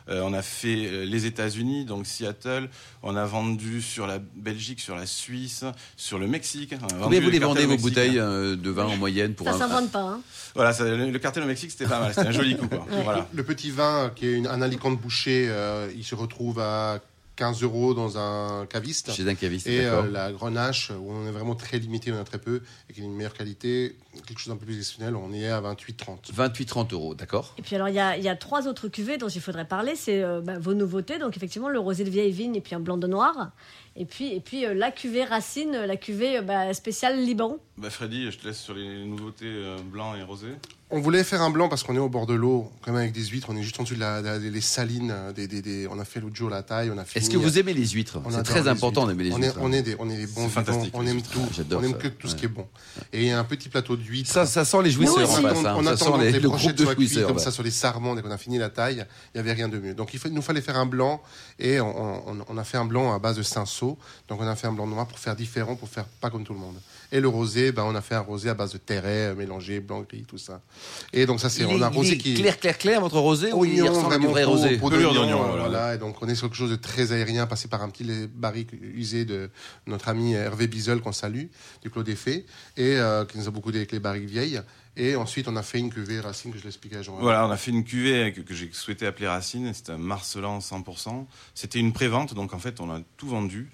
Euh, 0.08 0.22
on 0.24 0.32
a 0.34 0.42
fait 0.42 0.86
euh, 0.88 1.04
les 1.04 1.26
États-Unis, 1.26 1.84
donc 1.92 2.08
Seattle. 2.08 2.70
On 3.04 3.16
a 3.16 3.26
vendu 3.26 3.82
sur 3.82 4.08
la 4.08 4.20
Belgique, 4.20 4.80
sur 4.80 4.96
la 4.96 5.06
Suisse, 5.06 5.64
sur 5.98 6.18
le 6.20 6.28
Mexique. 6.28 6.74
Combien 7.02 7.20
vous 7.20 7.26
le 7.28 7.32
les 7.32 7.40
vendez 7.40 7.66
vos 7.66 7.78
bouteilles 7.78 8.18
euh, 8.20 8.56
de 8.56 8.70
vin 8.70 8.86
en 8.86 8.98
moyenne 8.98 9.34
pour 9.36 9.46
Ça 9.48 9.54
un, 9.56 9.58
s'invente 9.60 9.92
pas. 9.92 10.02
Hein. 10.02 10.22
Voilà, 10.56 10.74
ça- 10.74 10.86
le, 10.86 11.12
le 11.12 11.20
cartel 11.20 11.44
au 11.44 11.48
Mexique, 11.48 11.72
c'était 11.72 11.88
pas 11.88 12.00
mal. 12.00 12.14
C'était 12.14 12.28
un 12.28 12.32
joli 12.32 12.56
coup, 12.58 12.68
quoi. 12.68 12.86
Voilà. 13.04 13.28
Le 13.34 13.44
petit 13.44 13.72
vin, 13.72 14.12
qui 14.16 14.28
est 14.28 14.34
une- 14.34 14.48
un 14.48 14.62
alicante 14.62 15.00
bouché, 15.00 15.48
euh, 15.50 15.92
il 15.96 16.04
se 16.04 16.16
retrouve 16.16 16.60
à 16.60 17.00
15 17.42 17.64
euros 17.64 17.96
dans 17.96 18.20
un 18.20 18.68
caviste. 18.68 19.12
Chez 19.14 19.28
un 19.28 19.34
caviste, 19.34 19.66
Et 19.66 19.84
euh, 19.84 20.04
la 20.12 20.32
grenache, 20.32 20.92
où 20.92 21.12
on 21.12 21.26
est 21.26 21.32
vraiment 21.32 21.56
très 21.56 21.80
limité, 21.80 22.12
on 22.12 22.20
a 22.20 22.24
très 22.24 22.38
peu, 22.38 22.62
et 22.88 22.94
qui 22.94 23.02
est 23.02 23.04
une 23.04 23.16
meilleure 23.16 23.34
qualité, 23.34 23.98
quelque 24.28 24.38
chose 24.38 24.54
d'un 24.54 24.60
peu 24.60 24.68
plus 24.68 24.78
exceptionnel, 24.78 25.16
on 25.16 25.34
y 25.34 25.46
est 25.46 25.50
à 25.50 25.60
28,30. 25.60 26.32
28-30 26.36 26.94
euros, 26.94 27.16
d'accord 27.16 27.56
Et 27.58 27.64
puis 27.64 27.76
alors, 27.76 27.90
il 27.90 27.96
y 27.96 28.00
a, 28.00 28.16
il 28.16 28.24
y 28.24 28.30
a 28.30 28.36
trois 28.36 28.68
autres 28.68 28.90
cuvées 28.90 29.18
dont 29.18 29.28
il 29.28 29.42
faudrait 29.42 29.66
parler. 29.68 29.96
C'est 29.96 30.22
euh, 30.22 30.40
bah, 30.40 30.60
vos 30.60 30.76
nouveautés, 30.76 31.18
donc 31.18 31.36
effectivement 31.36 31.70
le 31.70 31.80
rosé 31.80 32.04
de 32.04 32.12
vieille 32.12 32.32
vigne 32.32 32.56
et 32.56 32.62
puis 32.62 32.76
un 32.76 32.80
blanc 32.80 32.98
de 32.98 33.08
noir. 33.08 33.50
Et 33.98 34.06
puis, 34.06 34.34
et 34.34 34.40
puis 34.40 34.66
euh, 34.66 34.74
la 34.74 34.90
cuvée 34.92 35.26
racine, 35.26 35.72
la 35.74 35.98
cuvée 35.98 36.38
euh, 36.38 36.42
bah, 36.42 36.74
spéciale 36.74 37.20
Liban. 37.24 37.58
Bah, 37.78 37.90
Freddy, 37.90 38.32
je 38.32 38.38
te 38.38 38.48
laisse 38.48 38.60
sur 38.60 38.74
les 38.74 39.04
nouveautés 39.06 39.46
euh, 39.46 39.78
blancs 39.84 40.16
et 40.18 40.24
rosés. 40.24 40.54
On 40.94 41.00
voulait 41.00 41.24
faire 41.24 41.42
un 41.42 41.50
blanc 41.50 41.70
parce 41.70 41.84
qu'on 41.84 41.96
est 41.96 42.00
au 42.00 42.10
bord 42.10 42.26
de 42.26 42.34
l'eau, 42.34 42.70
quand 42.82 42.92
même 42.92 43.00
avec 43.02 43.14
des 43.14 43.24
huîtres, 43.24 43.48
on 43.50 43.56
est 43.56 43.64
juste 43.64 43.80
en 43.80 43.84
dessous 43.84 43.96
de 43.96 44.02
la, 44.02 44.20
la- 44.22 44.38
les 44.40 44.60
salines, 44.62 45.16
des, 45.34 45.48
des- 45.48 45.62
des- 45.62 45.88
on 45.88 45.98
a 46.00 46.04
fait 46.06 46.20
l'autre 46.20 46.36
jour 46.36 46.50
la 46.50 46.64
taille, 46.64 46.92
on 46.94 46.98
a 46.98 47.06
fini. 47.06 47.24
Est-ce 47.24 47.32
que 47.34 47.38
vous 47.38 47.58
aimez 47.60 47.74
les 47.74 47.88
huîtres 47.88 48.20
On 48.26 48.30
C'est 48.30 48.44
très 48.44 48.62
les 48.64 48.68
important 48.68 49.08
d'aimer 49.08 49.24
les 49.24 49.32
on 49.34 49.42
est, 49.42 49.46
huîtres. 49.48 49.58
hein. 49.58 49.62
on 49.64 49.72
est 49.72 49.82
des, 49.84 49.96
on 50.00 50.10
est 50.10 50.18
des 50.18 50.28
bons 50.28 50.50
fantastique, 50.50 50.92
on 50.94 51.02
les 51.02 51.12
aime 51.12 51.22
tout, 51.22 51.40
on 51.72 51.84
aime 51.84 51.92
ça, 51.94 51.98
que 51.98 52.08
tout 52.10 52.28
ce 52.28 52.36
qui 52.36 52.44
est 52.44 52.50
bon. 52.50 52.68
Et 53.14 53.22
il 53.22 53.28
y 53.28 53.32
a 53.32 53.40
un 53.40 53.44
petit 53.46 53.70
plateau 53.70 53.96
d'huîtres. 53.96 54.30
Ça, 54.30 54.46
ça 54.46 54.66
sent 54.66 54.82
les 54.84 54.92
jouisseurs 54.92 55.30
on, 55.30 55.46
hein. 55.46 55.76
on 55.78 55.84
Ça 55.86 55.92
attend 55.92 56.18
les, 56.18 56.30
les 56.34 56.40
brochettes 56.42 56.78
de 56.78 56.84
cuites 56.86 56.98
jouisseurs. 56.98 57.28
comme 57.30 57.40
ça 57.40 57.52
sur 57.52 57.64
les 57.64 57.72
sarments 57.72 58.14
dès 58.14 58.22
qu'on 58.22 58.32
a 58.32 58.38
fini 58.38 58.58
la 58.58 58.70
taille. 58.70 59.06
Il 59.34 59.38
n'y 59.38 59.40
avait 59.40 59.54
rien 59.54 59.70
de 59.70 59.80
mieux. 59.80 59.94
Donc 59.94 60.14
il, 60.14 60.20
faut- 60.20 60.28
il 60.28 60.34
nous 60.34 60.42
fallait 60.42 60.62
faire 60.62 60.78
un 60.78 60.86
blanc 60.86 61.22
et 61.58 61.80
on, 61.80 62.28
on- 62.30 62.46
on 62.50 62.58
a 62.58 62.64
fait 62.66 62.78
un 62.78 62.86
blanc 62.86 63.14
à 63.14 63.20
base 63.20 63.38
de 63.38 63.44
Donc 64.28 64.40
on 64.42 64.48
a 64.48 64.56
fait 64.56 64.68
un 64.68 64.72
blanc 64.74 64.88
noir 64.88 65.08
pour 65.08 65.20
faire 65.20 65.36
différent, 65.36 65.76
pour 65.76 65.90
faire 65.90 66.06
pas 66.06 66.30
comme 66.30 66.44
tout 66.44 66.54
le 66.54 66.60
monde. 66.60 66.76
Et 67.12 67.20
le 67.20 67.28
rosé, 67.28 67.72
ben, 67.72 67.84
on 67.84 67.96
a 67.96 68.02
fait 68.02 68.16
un 68.16 68.22
rosé 68.22 68.50
à 68.50 68.54
base 68.54 68.74
de 68.74 68.78
terret 68.78 69.32
euh, 69.32 69.36
mélangé, 69.36 69.80
blanc, 69.80 70.02
gris, 70.02 70.24
tout 70.28 70.38
ça. 70.38 70.62
Et 71.12 71.26
donc 71.26 71.40
ça 71.40 71.50
c'est, 71.50 71.64
Il 71.64 71.68
on 71.68 71.82
a 71.82 71.88
un 71.88 71.90
rosé 71.90 72.18
qui 72.18 72.34
est 72.34 72.36
clair, 72.36 72.60
clair, 72.60 72.78
clair, 72.78 73.02
votre 73.02 73.20
rosé 73.20 73.52
ou 73.54 73.66
il 73.66 73.82
oignon, 73.82 73.94
ressemble 73.94 74.14
à 74.14 74.18
du 74.18 74.28
vrai 74.28 74.44
rosé? 74.44 74.78
voilà. 74.78 75.36
voilà. 75.58 75.96
Et 75.96 75.98
donc 75.98 76.16
on 76.22 76.28
est 76.28 76.36
sur 76.36 76.48
quelque 76.48 76.58
chose 76.58 76.72
de 76.72 76.76
très 76.76 77.12
aérien, 77.12 77.48
passé 77.48 77.68
par 77.68 77.82
un 77.82 77.90
petit 77.90 78.06
barrique 78.34 78.70
usé 78.82 79.26
de 79.26 79.50
notre 79.88 80.10
ami 80.10 80.34
Hervé 80.34 80.68
Bizel 80.68 81.02
qu'on 81.02 81.12
salue, 81.12 81.46
du 81.82 81.90
Clos 81.90 82.04
des 82.04 82.16
Fées, 82.16 82.46
et 82.78 82.98
euh, 82.98 83.26
qui 83.26 83.38
nous 83.38 83.48
a 83.48 83.52
beaucoup 83.52 83.70
aidé 83.70 83.80
avec 83.80 83.92
les 83.92 84.00
barriques 84.00 84.30
vieilles. 84.30 84.62
Et 84.98 85.16
ensuite 85.16 85.48
on 85.48 85.56
a 85.56 85.64
fait 85.64 85.80
une 85.80 85.90
cuvée 85.92 86.20
racine 86.20 86.52
que 86.52 86.58
je 86.60 86.64
l'expliquais 86.66 86.98
à 86.98 87.02
Jean. 87.02 87.16
Voilà, 87.16 87.48
on 87.48 87.52
a 87.52 87.58
fait 87.58 87.72
une 87.72 87.84
cuvée 87.86 88.34
que, 88.34 88.42
que 88.42 88.54
j'ai 88.54 88.70
souhaité 88.74 89.06
appeler 89.06 89.28
Racine. 89.28 89.74
C'était 89.74 89.94
un 89.94 89.98
Marcelin 89.98 90.60
100%. 90.60 91.26
C'était 91.56 91.80
une 91.80 91.94
prévente, 91.94 92.34
donc 92.34 92.54
en 92.54 92.60
fait, 92.60 92.80
on 92.82 92.92
a 92.92 93.00
tout 93.18 93.28
vendu. 93.28 93.70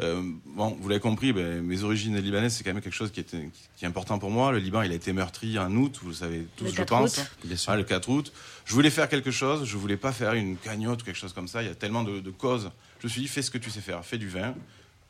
Euh, 0.00 0.22
bon, 0.46 0.76
vous 0.80 0.88
l'avez 0.88 1.00
compris, 1.00 1.32
ben, 1.32 1.60
mes 1.62 1.82
origines 1.82 2.16
libanaises, 2.18 2.54
c'est 2.54 2.64
quand 2.64 2.72
même 2.72 2.82
quelque 2.82 2.92
chose 2.94 3.10
qui, 3.10 3.18
était, 3.18 3.48
qui 3.76 3.84
est 3.84 3.88
important 3.88 4.18
pour 4.18 4.30
moi. 4.30 4.52
Le 4.52 4.58
Liban, 4.58 4.82
il 4.82 4.92
a 4.92 4.94
été 4.94 5.12
meurtri 5.12 5.58
en 5.58 5.74
août, 5.74 5.98
vous 6.02 6.08
le 6.10 6.14
savez 6.14 6.46
tous, 6.56 6.64
Le 6.64 6.70
je 6.70 6.76
4 6.76 6.88
pense. 6.88 7.18
août. 7.18 7.26
Bien 7.44 7.56
sûr. 7.56 7.72
Ah, 7.72 7.76
le 7.76 7.82
4 7.84 8.08
août. 8.10 8.32
Je 8.64 8.74
voulais 8.74 8.90
faire 8.90 9.08
quelque 9.08 9.30
chose, 9.32 9.64
je 9.64 9.76
voulais 9.76 9.96
pas 9.96 10.12
faire 10.12 10.34
une 10.34 10.56
cagnotte 10.56 11.02
ou 11.02 11.04
quelque 11.04 11.16
chose 11.18 11.32
comme 11.32 11.48
ça. 11.48 11.62
Il 11.62 11.68
y 11.68 11.70
a 11.70 11.74
tellement 11.74 12.04
de, 12.04 12.20
de 12.20 12.30
causes. 12.30 12.70
Je 13.00 13.06
me 13.06 13.10
suis 13.10 13.22
dit, 13.22 13.28
fais 13.28 13.42
ce 13.42 13.50
que 13.50 13.58
tu 13.58 13.70
sais 13.70 13.80
faire, 13.80 14.04
fais 14.04 14.18
du 14.18 14.28
vin, 14.28 14.54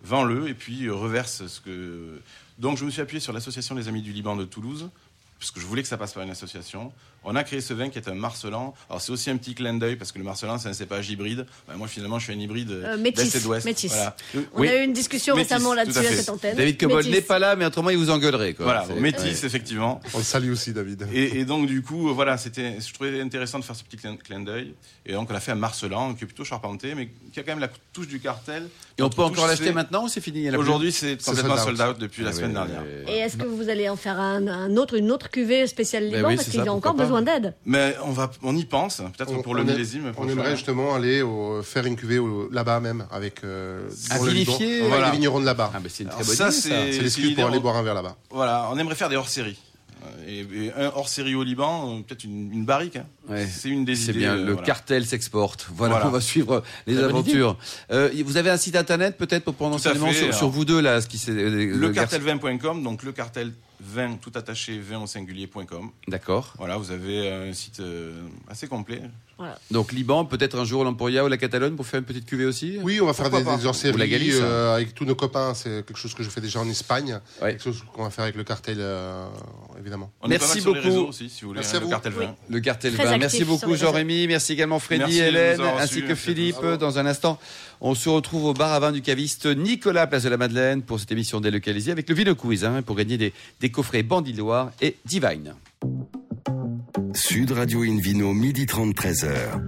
vends-le 0.03 0.49
et 0.49 0.55
puis 0.55 0.87
euh, 0.87 0.95
reverse 0.95 1.47
ce 1.49 1.61
que. 1.61 2.21
Donc 2.59 2.79
je 2.79 2.85
me 2.85 2.91
suis 2.91 3.03
appuyé 3.03 3.21
sur 3.21 3.33
l'association 3.33 3.75
des 3.75 3.89
Amis 3.89 4.03
du 4.03 4.13
Liban 4.13 4.37
de 4.37 4.45
Toulouse, 4.45 4.91
parce 5.39 5.51
que 5.51 5.61
je 5.61 5.67
voulais 5.67 5.83
que 5.83 5.89
ça 5.89 5.97
passe 5.97 6.13
par 6.13 6.23
une 6.23 6.31
association. 6.31 6.93
On 7.25 7.35
a 7.37 7.45
créé 7.45 7.61
ce 7.61 7.75
vin 7.75 7.89
qui 7.91 7.99
est 7.99 8.09
un 8.09 8.15
Marcelan. 8.15 8.75
Alors 8.89 9.01
c'est 9.01 9.13
aussi 9.13 9.29
un 9.31 9.37
petit 9.37 9.55
clin 9.55 9.75
d'œil 9.75 9.97
parce 9.97 10.13
que 10.13 10.19
le 10.19 10.25
Marcelan 10.25 10.59
c'est 10.59 10.69
un 10.69 10.73
cépage 10.73 11.11
hybride. 11.11 11.47
Ben, 11.69 11.77
moi 11.77 11.87
finalement 11.89 12.19
je 12.19 12.25
suis 12.25 12.33
un 12.33 12.39
hybride 12.39 12.71
Euh, 12.71 12.97
d'est 12.97 13.37
et 13.37 13.41
d'ouest. 13.41 13.67
métis. 13.67 13.91
Voilà. 13.93 14.17
On 14.55 14.61
Oui. 14.61 14.69
a 14.69 14.81
eu 14.81 14.85
une 14.85 14.93
discussion 14.93 15.35
Métis, 15.37 15.53
récemment 15.53 15.75
là-dessus 15.75 15.99
à 15.99 16.13
cette 16.13 16.29
antenne. 16.29 16.57
David 16.57 16.79
Cobol 16.79 17.05
n'est 17.07 17.21
pas 17.21 17.39
là, 17.39 17.55
mais 17.57 17.65
autrement, 17.67 17.91
il 17.91 17.99
vous 17.99 18.11
engueulerait. 18.11 18.55
Quoi. 18.55 18.65
Voilà, 18.65 18.87
métis 19.01 19.23
ouais. 19.43 19.47
effectivement. 19.47 20.01
On 20.15 20.19
le 20.19 20.25
salue 20.25 20.51
aussi 20.53 20.73
David. 20.73 21.07
Et, 21.13 21.41
et 21.41 21.45
donc 21.45 21.67
du 21.67 21.83
coup, 21.83 22.09
euh, 22.09 22.13
voilà, 22.13 22.37
c'était, 22.39 22.81
je 22.81 22.93
trouvais 22.95 23.21
intéressant 23.21 23.59
de 23.59 23.65
faire 23.65 23.77
ce 23.77 23.85
petit 23.85 23.97
clin, 23.97 24.17
clin 24.17 24.41
d'œil. 24.41 24.75
Et 25.05 25.13
donc 25.13 25.29
on 25.31 25.35
a 25.35 25.41
fait 25.41 25.53
un 25.53 25.57
Marcelan 25.57 26.15
qui 26.15 26.25
est 26.25 26.27
plutôt 26.27 26.45
charpenté, 26.45 26.95
mais 26.95 27.11
qui 27.33 27.41
a 27.41 27.43
quand 27.43 27.53
même 27.53 27.59
la 27.61 27.69
touche 27.93 28.09
du 28.09 28.21
cartel. 28.21 28.69
Et 28.97 29.03
on 29.03 29.11
peut 29.11 29.23
encore 29.23 29.47
l'acheter 29.47 29.73
maintenant 29.73 30.05
ou 30.05 30.09
c'est 30.09 30.21
fini 30.21 30.49
Aujourd'hui, 30.57 30.93
c'est 30.93 31.23
complètement 31.23 31.57
sold 31.57 31.75
out. 31.75 31.79
sold 31.79 31.91
out 31.97 31.99
depuis 32.01 32.23
la 32.23 32.31
Ah 32.31 32.33
semaine 32.33 32.53
dernière. 32.55 32.83
Et 33.09 33.19
est-ce 33.19 33.37
que 33.37 33.47
vous 33.47 33.69
allez 33.69 33.89
en 33.89 33.97
faire 33.97 34.19
un, 34.21 34.47
un 34.47 34.77
autre, 34.77 34.95
une 34.97 35.11
autre 35.11 35.28
cuvée 35.31 35.67
spéciale 35.67 36.05
Liban 36.09 36.29
oui, 36.29 36.37
parce 36.37 36.49
qu'il 36.49 36.63
y 36.65 36.69
a 36.69 36.73
encore 36.73 36.95
besoin 36.95 37.23
d'aide 37.23 37.55
Mais 37.65 37.95
on 38.05 38.11
va, 38.13 38.31
on 38.43 38.57
y 38.57 38.65
pense, 38.65 38.99
peut-être 39.17 39.43
pour 39.43 39.55
le 39.55 39.65
millésime. 39.65 40.13
On 40.17 40.29
aimerait 40.29 40.57
justement 40.57 40.95
aller 40.95 41.23
au- 41.23 41.63
faire 41.63 41.87
une 41.87 41.97
cuvée 41.97 42.19
au- 42.19 42.49
là-bas 42.51 42.81
même, 42.81 43.07
avec 43.11 43.45
euh, 43.45 43.89
dans 44.11 44.25
le 44.25 44.31
Liban. 44.33 44.59
Voilà. 44.89 45.07
les 45.07 45.13
vignerons 45.13 45.41
de 45.41 45.47
là-bas. 45.47 45.71
Ah, 45.75 45.79
ben 45.81 45.89
c'est 45.93 46.03
une 46.05 46.09
Alors 46.11 46.21
très 46.21 46.27
bonne 46.29 46.37
ça, 46.37 46.49
idée, 46.49 46.57
ça. 46.57 46.93
c'est- 46.93 47.03
l'excuse 47.03 47.35
pour 47.35 47.47
aller 47.47 47.61
boire 47.61 47.77
un 47.77 47.83
verre 47.83 47.95
là-bas. 47.95 48.17
Voilà, 48.31 48.69
on 48.73 48.79
aimerait 48.79 48.95
faire 48.95 49.09
des 49.09 49.17
hors-séries. 49.17 49.59
Et, 50.27 50.41
et 50.41 50.73
un 50.75 50.87
hors-série 50.95 51.35
au 51.35 51.43
Liban, 51.43 51.99
euh, 51.99 52.03
peut-être 52.03 52.25
une, 52.25 52.53
une 52.53 52.65
barrique. 52.65 52.97
hein. 52.97 53.07
Ouais. 53.29 53.47
C'est 53.47 53.69
une 53.69 53.85
des 53.85 53.95
C'est 53.97 54.11
idées. 54.11 54.21
bien, 54.21 54.35
euh, 54.37 54.45
le 54.45 54.53
voilà. 54.53 54.67
cartel 54.67 55.07
s'exporte. 55.07 55.69
Voilà, 55.75 55.95
Voilà. 55.95 56.09
on 56.09 56.11
va 56.13 56.21
suivre 56.21 56.63
les 56.87 56.95
Très 56.95 57.03
bonne 57.05 57.11
aventures. 57.13 57.57
Euh, 57.91 58.11
vous 58.25 58.37
avez 58.37 58.51
un 58.51 58.57
site 58.57 58.77
internet 58.77 59.17
peut-être 59.17 59.45
pour 59.45 59.55
prendre 59.55 59.77
enseignement 59.77 60.13
sur, 60.13 60.33
sur 60.35 60.49
vous 60.49 60.65
deux 60.65 60.81
là, 60.81 61.01
ce 61.01 61.07
qui 61.09 61.19
c'est 61.19 61.33
euh, 61.33 61.75
Le 61.77 61.91
garçon- 61.91 62.17
cartel20.com, 62.19 62.83
donc 62.83 63.03
le 63.03 63.13
cartel 63.13 63.53
20 63.81 64.17
tout 64.21 64.33
attaché 64.35 64.79
20 64.79 65.03
au 65.03 65.07
singulier.com. 65.07 65.91
D'accord. 66.09 66.53
Voilà, 66.59 66.77
vous 66.77 66.91
avez 66.91 67.31
un 67.31 67.53
site 67.53 67.81
euh, 67.81 68.13
assez 68.49 68.67
complet. 68.67 69.03
Donc 69.71 69.93
Liban, 69.93 70.25
peut-être 70.25 70.59
un 70.59 70.65
jour 70.65 70.83
l'Emporia 70.85 71.25
ou 71.25 71.29
la 71.29 71.37
Catalogne 71.37 71.77
pour 71.77 71.87
faire 71.87 72.01
une 72.01 72.07
petite 72.07 72.27
cuvée 72.27 72.45
aussi? 72.45 72.79
Oui, 72.83 73.01
on 73.01 73.07
va 73.07 73.13
faire 73.13 73.31
Pourquoi 73.31 73.55
des, 73.57 73.61
des 73.63 73.67
hors-séries 73.67 73.95
Ou 73.95 73.99
la 73.99 74.07
Galice. 74.09 74.35
hein. 74.41 74.45
euh, 74.45 74.75
avec 74.75 74.95
tous 74.95 75.05
nos 75.05 75.15
copains. 75.15 75.55
C'est 75.55 75.85
quelque 75.87 75.97
chose 75.97 76.15
que 76.15 76.23
je 76.23 76.29
fais 76.29 76.41
déjà 76.41 76.61
en 76.61 76.69
Espagne. 76.69 77.21
Ouais. 77.41 77.51
Quelque 77.53 77.63
chose 77.65 77.85
qu'on 77.95 78.03
va 78.03 78.11
faire 78.11 78.25
avec 78.25 78.37
le 78.37 78.45
cartel, 78.45 78.79
euh, 78.81 79.27
évidemment. 79.79 80.11
On 80.23 80.29
Merci 80.29 80.59
est 80.59 80.63
pas 80.63 80.71
mal 80.71 80.83
sur 80.83 80.91
les 80.91 80.97
beaucoup. 80.97 81.09
aussi, 81.11 81.29
si 81.29 81.43
vous 81.43 81.49
voulez, 81.49 81.61
Merci 81.61 81.75
hein, 81.75 81.79
à 81.79 81.81
le 81.81 81.85
vous. 81.87 81.91
cartel 81.91 82.13
Oui. 82.19 82.25
20. 82.27 82.35
Le 82.49 82.61
cartel 82.61 82.95
Très 82.95 83.05
20. 83.05 83.11
actif 83.11 83.21
Merci 83.21 83.45
beaucoup. 83.45 83.77
Jean-Rémy, 83.77 84.27
merci 84.27 84.53
également 84.55 84.79
Freddy, 84.81 85.03
Merci 85.03 85.19
Hélène, 85.21 85.61
ainsi 85.79 86.03
que 86.03 86.09
tous. 86.09 86.17
Philippe. 86.17 86.65
Dans 86.81 86.99
un 86.99 87.07
instant, 87.07 87.39
on 87.81 87.95
se 87.95 88.09
retrouve 88.09 88.47
au 88.47 88.55
bar 88.55 88.73
à 88.73 88.81
vin 88.81 88.91
du 88.93 89.03
caviste 89.03 89.47
Nicolas, 89.47 90.07
place 90.09 90.25
de 90.25 90.31
la 90.31 90.37
Madeleine, 90.37 90.83
pour 90.83 90.99
cette 90.99 91.13
émission 91.13 91.41
délocalisée 91.41 91.93
avec 91.93 92.09
le 92.09 92.15
Vino 92.17 92.35
Quiz, 92.35 92.65
hein, 92.65 92.83
pour 92.83 92.97
gagner 92.97 93.17
des, 93.19 93.33
des 93.61 93.71
coffrets 93.71 94.03
Bandit 94.03 94.33
Loire 94.33 94.73
et 94.81 94.97
Divine. 95.05 95.55
Sud 97.15 97.53
Radio 97.53 97.83
Invino, 97.83 98.33
midi 98.33 98.67
30, 98.67 98.95
13h. 98.95 99.65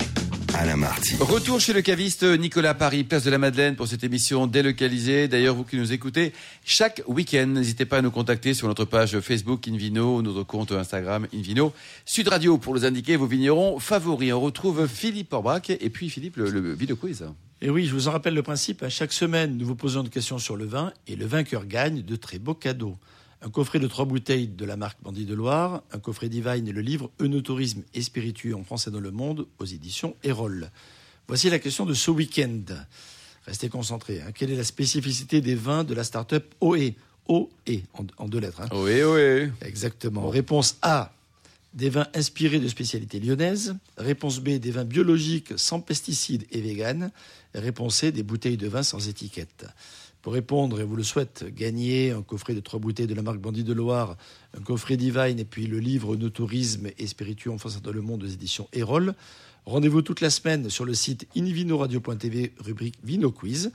Alain 0.54 0.76
Marty. 0.76 1.16
Retour 1.20 1.60
chez 1.60 1.72
le 1.72 1.80
caviste 1.80 2.22
Nicolas 2.24 2.74
Paris, 2.74 3.04
place 3.04 3.24
de 3.24 3.30
la 3.30 3.38
Madeleine 3.38 3.76
pour 3.76 3.86
cette 3.86 4.04
émission 4.04 4.46
délocalisée. 4.46 5.28
D'ailleurs, 5.28 5.54
vous 5.54 5.64
qui 5.64 5.76
nous 5.76 5.92
écoutez 5.92 6.32
chaque 6.64 7.02
week-end, 7.06 7.46
n'hésitez 7.46 7.84
pas 7.84 7.98
à 7.98 8.02
nous 8.02 8.10
contacter 8.10 8.52
sur 8.52 8.68
notre 8.68 8.84
page 8.84 9.18
Facebook 9.20 9.66
Invino 9.68 10.22
notre 10.22 10.42
compte 10.42 10.72
Instagram 10.72 11.26
Invino 11.34 11.72
Sud 12.04 12.28
Radio 12.28 12.58
pour 12.58 12.74
nous 12.74 12.84
indiquer 12.84 13.16
vos 13.16 13.26
vignerons 13.26 13.78
favoris. 13.78 14.32
On 14.32 14.40
retrouve 14.40 14.86
Philippe 14.86 15.32
Orbrac 15.32 15.70
et 15.70 15.90
puis 15.90 16.10
Philippe 16.10 16.36
le, 16.36 16.50
le 16.50 16.72
vidéo 16.74 16.96
quiz. 16.96 17.24
Et 17.62 17.70
oui, 17.70 17.86
je 17.86 17.94
vous 17.94 18.08
en 18.08 18.12
rappelle 18.12 18.34
le 18.34 18.42
principe. 18.42 18.82
À 18.82 18.88
chaque 18.88 19.12
semaine, 19.12 19.56
nous 19.56 19.66
vous 19.66 19.76
posons 19.76 20.02
une 20.02 20.10
question 20.10 20.38
sur 20.38 20.56
le 20.56 20.64
vin 20.64 20.92
et 21.06 21.16
le 21.16 21.26
vainqueur 21.26 21.66
gagne 21.66 22.02
de 22.02 22.16
très 22.16 22.38
beaux 22.38 22.54
cadeaux. 22.54 22.96
Un 23.42 23.48
coffret 23.50 23.78
de 23.78 23.86
trois 23.86 24.04
bouteilles 24.04 24.48
de 24.48 24.64
la 24.66 24.76
marque 24.76 24.98
Bandit 25.02 25.24
de 25.24 25.34
Loire, 25.34 25.82
un 25.92 25.98
coffret 25.98 26.28
Divine 26.28 26.68
et 26.68 26.72
le 26.72 26.82
livre 26.82 27.10
Eunotourisme 27.20 27.82
et 27.94 28.02
spiritueux 28.02 28.54
en 28.54 28.64
français 28.64 28.90
dans 28.90 29.00
le 29.00 29.10
monde 29.10 29.46
aux 29.58 29.64
éditions 29.64 30.14
Erol. 30.22 30.70
Voici 31.26 31.48
la 31.48 31.58
question 31.58 31.86
de 31.86 31.94
ce 31.94 32.10
week-end. 32.10 32.60
Restez 33.46 33.70
concentrés. 33.70 34.20
hein. 34.20 34.32
Quelle 34.34 34.50
est 34.50 34.56
la 34.56 34.64
spécificité 34.64 35.40
des 35.40 35.54
vins 35.54 35.84
de 35.84 35.94
la 35.94 36.04
start-up 36.04 36.54
OE 36.60 36.92
OE, 37.28 37.46
en, 37.94 38.04
en 38.18 38.28
deux 38.28 38.40
lettres. 38.40 38.60
hein. 38.60 38.68
Oui, 38.72 39.02
oui. 39.04 39.50
Exactement. 39.62 40.28
Réponse 40.28 40.76
A, 40.82 41.14
des 41.72 41.88
vins 41.88 42.08
inspirés 42.14 42.58
de 42.58 42.68
spécialités 42.68 43.20
lyonnaises. 43.20 43.74
Réponse 43.96 44.40
B, 44.40 44.58
des 44.58 44.70
vins 44.72 44.84
biologiques 44.84 45.52
sans 45.56 45.80
pesticides 45.80 46.44
et 46.50 46.60
véganes. 46.60 47.10
Et 47.54 47.60
Réponse 47.60 47.96
C, 47.96 48.12
des 48.12 48.22
bouteilles 48.24 48.56
de 48.58 48.66
vin 48.68 48.82
sans 48.82 49.08
étiquette. 49.08 49.64
Pour 50.22 50.34
répondre, 50.34 50.80
et 50.80 50.84
vous 50.84 50.96
le 50.96 51.02
souhaite, 51.02 51.46
gagner 51.54 52.10
un 52.10 52.20
coffret 52.20 52.54
de 52.54 52.60
trois 52.60 52.78
bouteilles 52.78 53.06
de 53.06 53.14
la 53.14 53.22
marque 53.22 53.38
Bandit 53.38 53.64
de 53.64 53.72
Loire, 53.72 54.16
un 54.56 54.60
coffret 54.60 54.98
Divine 54.98 55.38
et 55.38 55.46
puis 55.46 55.66
le 55.66 55.78
livre 55.78 56.14
No 56.16 56.28
Tourisme 56.28 56.88
et 56.98 57.06
spiritueux 57.06 57.50
en 57.50 57.58
France 57.58 57.80
dans 57.80 57.92
le 57.92 58.02
monde 58.02 58.22
aux 58.22 58.26
éditions 58.26 58.68
Erol. 58.74 59.14
Rendez-vous 59.64 60.02
toute 60.02 60.20
la 60.20 60.30
semaine 60.30 60.68
sur 60.68 60.84
le 60.84 60.92
site 60.92 61.26
invinoradio.tv, 61.36 62.52
rubrique 62.58 62.96
Vino 63.02 63.30
Quiz. 63.30 63.72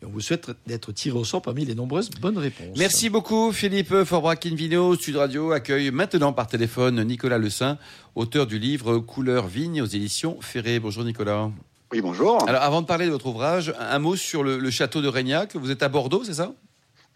Et 0.00 0.06
on 0.06 0.10
vous 0.10 0.20
souhaite 0.20 0.50
d'être 0.66 0.92
tiré 0.92 1.18
au 1.18 1.24
sort 1.24 1.42
parmi 1.42 1.64
les 1.64 1.74
nombreuses 1.74 2.10
bonnes 2.10 2.38
réponses. 2.38 2.76
Merci 2.78 3.08
beaucoup 3.08 3.50
Philippe 3.50 4.04
Forbrac 4.04 4.46
Invino. 4.46 4.94
Sud 4.94 5.16
Radio 5.16 5.50
accueille 5.50 5.90
maintenant 5.90 6.32
par 6.32 6.46
téléphone 6.46 7.02
Nicolas 7.02 7.38
Le 7.38 7.50
Saint, 7.50 7.78
auteur 8.14 8.46
du 8.46 8.60
livre 8.60 8.98
Couleur 8.98 9.48
Vigne 9.48 9.82
aux 9.82 9.86
éditions 9.86 10.38
Ferré. 10.40 10.78
Bonjour 10.78 11.02
Nicolas. 11.02 11.50
Oui, 11.90 12.02
bonjour. 12.02 12.46
Alors 12.46 12.62
avant 12.62 12.82
de 12.82 12.86
parler 12.86 13.06
de 13.06 13.10
votre 13.10 13.26
ouvrage, 13.26 13.74
un 13.78 13.98
mot 13.98 14.14
sur 14.14 14.42
le, 14.42 14.58
le 14.58 14.70
château 14.70 15.00
de 15.00 15.08
Régnac. 15.08 15.56
Vous 15.56 15.70
êtes 15.70 15.82
à 15.82 15.88
Bordeaux, 15.88 16.22
c'est 16.22 16.34
ça? 16.34 16.52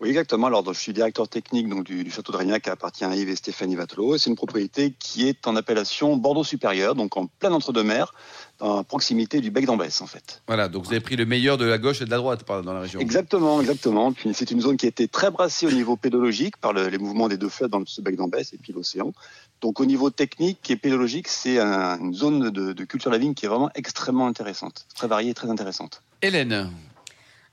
Oui, 0.00 0.09
exactement. 0.09 0.47
Alors, 0.47 0.64
je 0.73 0.79
suis 0.79 0.95
directeur 0.95 1.29
technique 1.29 1.69
donc, 1.69 1.85
du, 1.85 2.05
du 2.05 2.11
château 2.11 2.33
de 2.33 2.38
Régnac 2.38 2.62
qui 2.62 2.71
appartient 2.71 3.05
à 3.05 3.14
Yves 3.14 3.29
et 3.29 3.37
Stéphanie 3.37 3.76
Vatelot. 3.76 4.17
C'est 4.17 4.31
une 4.31 4.37
propriété 4.37 4.95
qui 4.99 5.29
est 5.29 5.47
en 5.47 5.57
appellation 5.57 6.17
Bordeaux 6.17 6.43
supérieur, 6.43 6.95
donc 6.95 7.19
en 7.19 7.26
plein 7.26 7.52
entre-deux-mer, 7.52 8.14
à 8.62 8.85
proximité 8.85 9.40
du 9.40 9.50
bec 9.50 9.66
d'Ambès, 9.66 10.00
en 10.00 10.07
fait. 10.07 10.40
Voilà, 10.47 10.69
donc 10.69 10.85
vous 10.85 10.92
avez 10.92 11.00
pris 11.00 11.16
le 11.16 11.26
meilleur 11.26 11.59
de 11.59 11.64
la 11.64 11.78
gauche 11.78 12.00
et 12.00 12.04
de 12.04 12.11
la 12.11 12.16
droite 12.19 12.45
dans 12.47 12.73
la 12.73 12.81
région. 12.81 13.00
Exactement, 13.00 13.61
exactement. 13.61 14.12
Puis 14.12 14.31
c'est 14.35 14.50
une 14.52 14.61
zone 14.61 14.76
qui 14.76 14.87
a 14.87 14.88
été 14.88 15.09
très 15.09 15.31
brassée 15.33 15.66
au 15.66 15.73
niveau 15.73 15.97
pédologique 15.97 16.57
par 16.59 16.73
le- 16.73 16.88
les 16.88 16.99
mouvements 16.99 17.28
des 17.28 17.37
deux 17.37 17.49
fleuves 17.49 17.71
dans 17.71 17.83
ce 17.85 18.00
bec 18.00 18.14
d'Ambès 18.16 18.52
et 18.52 18.59
puis 18.59 18.73
l'océan. 18.73 19.12
Donc 19.61 19.81
au 19.81 19.85
niveau 19.85 20.11
technique 20.11 20.71
et 20.71 20.76
pédologique, 20.76 21.26
c'est 21.28 21.59
un- 21.59 21.99
une 21.99 22.14
zone 22.14 22.50
de, 22.50 22.73
de 22.73 22.85
culture 22.85 23.11
de 23.11 23.16
la 23.16 23.21
vigne 23.21 23.35
qui 23.35 23.47
est 23.47 23.49
vraiment 23.49 23.71
extrêmement 23.75 24.28
intéressante, 24.28 24.87
très 24.95 25.09
variée 25.09 25.31
et 25.31 25.35
très 25.35 25.50
intéressante. 25.50 26.02
Hélène, 26.23 26.71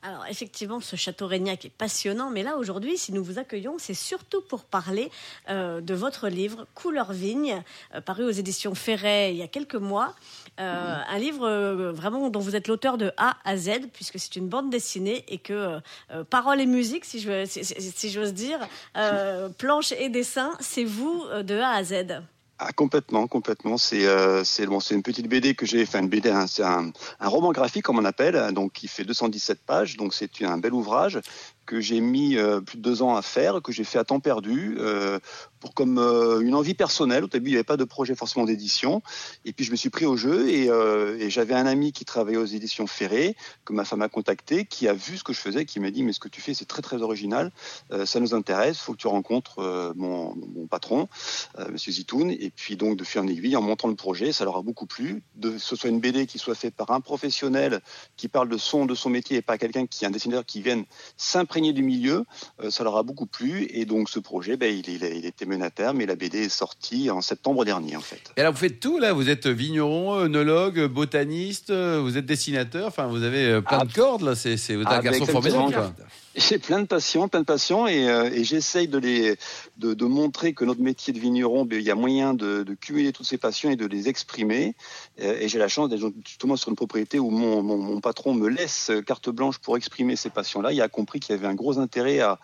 Alors 0.02 0.26
effectivement, 0.28 0.80
ce 0.80 0.96
château 0.96 1.28
Régnac 1.28 1.66
est 1.66 1.72
passionnant, 1.72 2.30
mais 2.30 2.42
là 2.42 2.56
aujourd'hui, 2.56 2.98
si 2.98 3.12
nous 3.12 3.24
vous 3.24 3.38
accueillons, 3.38 3.76
c'est 3.80 3.94
surtout 3.94 4.42
pour 4.42 4.64
parler 4.64 5.12
euh, 5.50 5.82
de 5.82 5.94
votre 5.94 6.30
livre 6.30 6.68
Couleur 6.74 7.12
Vigne, 7.12 7.62
euh, 7.94 8.00
paru 8.00 8.24
aux 8.24 8.32
éditions 8.32 8.76
Ferret 8.76 9.34
il 9.34 9.38
y 9.38 9.44
a 9.44 9.48
quelques 9.50 9.76
mois. 9.76 10.16
Euh, 10.60 10.98
un 11.08 11.18
livre 11.20 11.92
vraiment 11.92 12.30
dont 12.30 12.40
vous 12.40 12.56
êtes 12.56 12.68
l'auteur 12.68 12.98
de 12.98 13.12
A 13.18 13.38
à 13.46 13.56
Z, 13.56 13.90
puisque 13.94 14.20
c'est 14.20 14.36
une 14.36 14.50
bande 14.50 14.70
dessinée 14.70 15.24
et 15.28 15.38
que 15.38 15.54
euh, 15.54 15.80
euh, 16.12 16.24
parole 16.24 16.60
et 16.60 16.66
musique, 16.66 17.06
si 17.06 17.20
si, 17.46 18.10
j'ose 18.10 18.34
dire, 18.34 18.60
planche 19.58 19.92
et 19.94 20.10
dessin, 20.10 20.52
c'est 20.60 20.84
vous 20.84 21.24
de 21.44 21.58
A 21.60 21.72
à 21.72 21.84
Z. 21.84 21.94
Ah, 22.62 22.74
complètement, 22.74 23.26
complètement. 23.28 23.78
C'est 23.78 24.06
euh, 24.06 24.44
c'est 24.44 24.66
bon, 24.66 24.82
c'est 24.82 24.94
une 24.94 25.02
petite 25.02 25.30
BD 25.30 25.56
que 25.56 25.66
j'ai, 25.66 25.82
enfin 25.84 26.02
une 26.02 26.10
BD, 26.10 26.30
hein, 26.30 26.46
c'est 26.46 26.64
un, 26.64 26.92
un 27.22 27.28
roman 27.30 27.54
graphique 27.54 27.86
comme 27.86 28.00
on 28.00 28.04
appelle, 28.04 28.52
donc 28.54 28.74
qui 28.74 28.90
fait 28.90 29.06
217 29.06 29.62
pages. 29.66 29.96
Donc 29.96 30.14
c'est 30.14 30.30
un 30.44 30.58
bel 30.58 30.74
ouvrage 30.74 31.22
que 31.70 31.80
j'ai 31.82 32.02
mis 32.02 32.36
euh, 32.36 32.62
plus 32.62 32.80
de 32.80 32.82
deux 32.82 33.04
ans 33.04 33.16
à 33.16 33.22
faire, 33.22 33.62
que 33.62 33.72
j'ai 33.72 33.84
fait 33.84 34.00
à 34.00 34.04
temps 34.04 34.20
perdu, 34.20 34.78
euh, 34.80 35.20
pour 35.60 35.76
comme 35.76 36.00
euh, 36.00 36.40
une 36.40 36.56
envie 36.56 36.74
personnelle. 36.74 37.24
Au 37.24 37.28
début, 37.28 37.52
il 37.52 37.54
n'y 37.54 37.58
avait 37.58 37.64
pas 37.64 37.78
de 37.78 37.84
projet 37.84 38.16
forcément 38.16 38.46
d'édition, 38.46 39.04
et 39.46 39.54
puis 39.54 39.66
je 39.66 39.70
me 39.70 39.76
suis 39.76 39.92
pris 39.92 40.08
au 40.08 40.18
jeu 40.18 40.50
et, 40.50 40.68
j'avais 41.30 41.54
un 41.54 41.68
ami 41.68 41.92
qui 41.92 42.06
travaillait 42.06 42.40
aux 42.40 42.46
éditions 42.46 42.88
Ferré, 42.88 43.36
que 43.66 43.74
ma 43.74 43.86
femme 43.86 44.02
a 44.02 44.10
contacté, 44.10 44.66
qui 44.66 44.88
a 44.88 44.94
vu 44.94 45.16
ce 45.18 45.24
que 45.24 45.32
je 45.32 45.40
faisais, 45.40 45.66
qui 45.66 45.80
m'a 45.80 45.92
dit 45.92 46.02
mais 46.02 46.12
ce 46.12 46.20
que 46.20 46.28
tu 46.28 46.42
fais 46.42 46.56
c'est 46.56 46.66
très 46.66 46.82
très 46.82 47.04
original, 47.04 47.52
ça 48.06 48.20
nous 48.20 48.34
intéresse, 48.34 48.80
faut 48.80 48.94
que 48.94 48.98
tu 48.98 49.08
rencontres 49.08 49.94
mon, 49.96 50.34
patron, 50.68 51.08
Monsieur 51.72 51.92
Zitoun, 51.92 52.32
et 52.32 52.52
puis 52.56 52.78
donc 52.78 52.98
de 52.98 53.04
fil 53.04 53.22
en 53.22 53.28
aiguille, 53.28 53.56
en 53.56 53.62
montant 53.62 53.90
le 53.90 53.96
projet, 53.96 54.32
ça 54.32 54.44
leur 54.44 54.58
a 54.58 54.64
beaucoup 54.64 54.88
plu, 54.88 55.22
que 55.40 55.60
ce 55.60 55.76
soit 55.76 55.90
une 55.90 56.00
BD 56.00 56.26
qui 56.26 56.40
soit 56.40 56.56
faite 56.56 56.74
par 56.74 56.90
un 56.90 57.00
professionnel 57.00 57.82
qui 58.18 58.28
parle 58.28 58.50
de 58.50 58.58
son 58.58 58.88
de 58.88 58.96
son 58.96 59.12
métier 59.12 59.38
et 59.38 59.42
pas 59.44 59.60
quelqu'un 59.60 59.86
qui 59.86 60.04
est 60.04 60.08
un 60.08 60.12
dessinateur 60.12 60.46
qui 60.46 60.62
vienne 60.62 60.86
s'imprégner 61.16 61.59
du 61.74 61.84
milieu, 61.84 62.24
euh, 62.64 62.70
ça 62.70 62.84
leur 62.84 62.98
a 62.98 63.04
beaucoup 63.04 63.26
plu, 63.26 63.68
et 63.70 63.86
donc 63.86 64.10
ce 64.10 64.20
projet, 64.20 64.58
ben, 64.58 64.74
il, 64.74 64.90
il, 64.90 65.04
il 65.04 65.26
était 65.26 65.46
mené 65.46 65.66
à 65.66 65.70
terme, 65.70 66.02
et 66.02 66.06
la 66.06 66.16
BD 66.16 66.40
est 66.40 66.50
sortie 66.50 67.10
en 67.10 67.22
septembre 67.22 67.66
dernier 67.66 67.96
en 67.96 68.02
fait. 68.02 68.32
Et 68.38 68.42
alors 68.42 68.54
vous 68.54 68.60
faites 68.60 68.80
tout 68.80 68.98
là, 69.00 69.14
vous 69.14 69.30
êtes 69.30 69.48
vigneron, 69.48 70.20
œnologue, 70.20 70.88
botaniste, 70.88 71.70
euh, 71.70 72.00
vous 72.02 72.18
êtes 72.18 72.26
dessinateur, 72.26 72.88
enfin 72.88 73.08
vous 73.08 73.24
avez 73.24 73.46
euh, 73.46 73.62
plein 73.62 73.80
Ah, 73.82 73.86
de 73.86 73.94
cordes 73.94 74.22
là, 74.22 74.36
c'est 74.36 74.56
vous 74.56 74.82
êtes 74.82 74.88
ah, 74.90 74.98
un 74.98 75.02
garçon 75.02 75.26
ben, 75.26 75.32
formidable. 75.32 75.94
J'ai 76.40 76.58
plein 76.58 76.80
de 76.80 76.88
passions, 76.88 77.28
plein 77.28 77.42
de 77.42 77.90
et, 77.90 78.08
euh, 78.08 78.30
et 78.32 78.46
j'essaye 78.46 78.88
de 78.88 78.98
les 78.98 79.36
de, 79.78 80.06
montrer 80.06 80.54
que 80.54 80.64
notre 80.64 80.82
métier 80.82 81.12
de 81.12 81.20
vigneron, 81.20 81.66
ben, 81.66 81.80
il 81.80 81.86
y 81.86 81.92
a 81.92 81.96
moyen 81.96 82.34
de, 82.34 82.64
cumuler 82.80 83.12
toutes 83.12 83.26
ces 83.26 83.38
passions 83.38 83.70
et 83.70 83.76
de 83.76 83.86
les 83.86 84.08
exprimer. 84.08 84.76
Euh, 85.22 85.38
et 85.40 85.50
j'ai 85.50 85.60
la 85.60 85.68
chance 85.68 85.90
d'être 85.90 86.12
justement 86.26 86.56
sur 86.56 86.70
une 86.70 86.78
propriété 86.78 87.20
où 87.20 87.30
mon, 87.30 87.62
mon, 87.62 88.00
patron 88.00 88.34
me 88.34 88.48
laisse 88.48 88.90
carte 89.06 89.30
blanche 89.30 89.58
pour 89.58 89.76
exprimer 89.76 90.16
ces 90.16 90.30
passions-là. 90.30 90.72
Il 90.72 90.82
a 90.82 90.88
compris 90.88 91.20
qu'il 91.20 91.36
y 91.36 91.38
avait 91.38 91.48
un 91.48 91.56
gros 91.56 91.78
intérêt 91.78 92.20
à, 92.20 92.40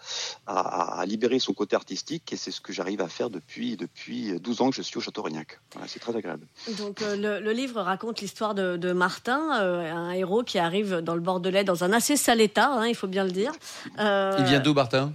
à, 0.46 1.04
libérer 1.06 1.40
son 1.40 1.54
côté 1.54 1.76
artistique, 1.76 2.34
et 2.34 2.38
c'est 2.38 2.52
ce 2.52 2.60
que 2.60 2.74
j'arrive 2.74 3.02
à 3.02 3.08
faire 3.08 3.30
depuis 3.30 3.78
depuis 3.78 4.38
12 4.40 4.62
ans 4.62 4.70
que 4.72 4.76
je 4.76 4.82
suis 4.82 4.98
au 4.98 5.02
Château 5.02 5.22
Rignac. 5.22 5.60
C'est 5.88 6.00
très 6.00 6.16
agréable. 6.16 6.46
Donc 6.78 7.02
euh, 7.02 7.40
le, 7.40 7.52
livre 7.54 7.82
raconte 7.82 8.20
l'histoire 8.20 8.56
de, 8.56 8.76
de 8.76 8.92
Martin, 8.92 9.62
euh, 9.62 9.92
un 9.92 10.12
héros 10.12 10.44
qui 10.44 10.60
arrive 10.60 10.98
dans 10.98 11.16
le 11.16 11.22
Bordelais 11.22 11.64
dans 11.64 11.86
un 11.86 11.94
assez 11.94 12.18
sale 12.18 12.42
état, 12.42 12.70
hein, 12.72 12.88
il 12.88 12.96
faut 12.96 13.08
bien 13.08 13.24
le 13.24 13.32
dire. 13.32 13.54
Euh, 14.00 14.36
Il 14.40 14.46
vient 14.46 14.60
d'où 14.60 14.74
Martin? 14.74 15.14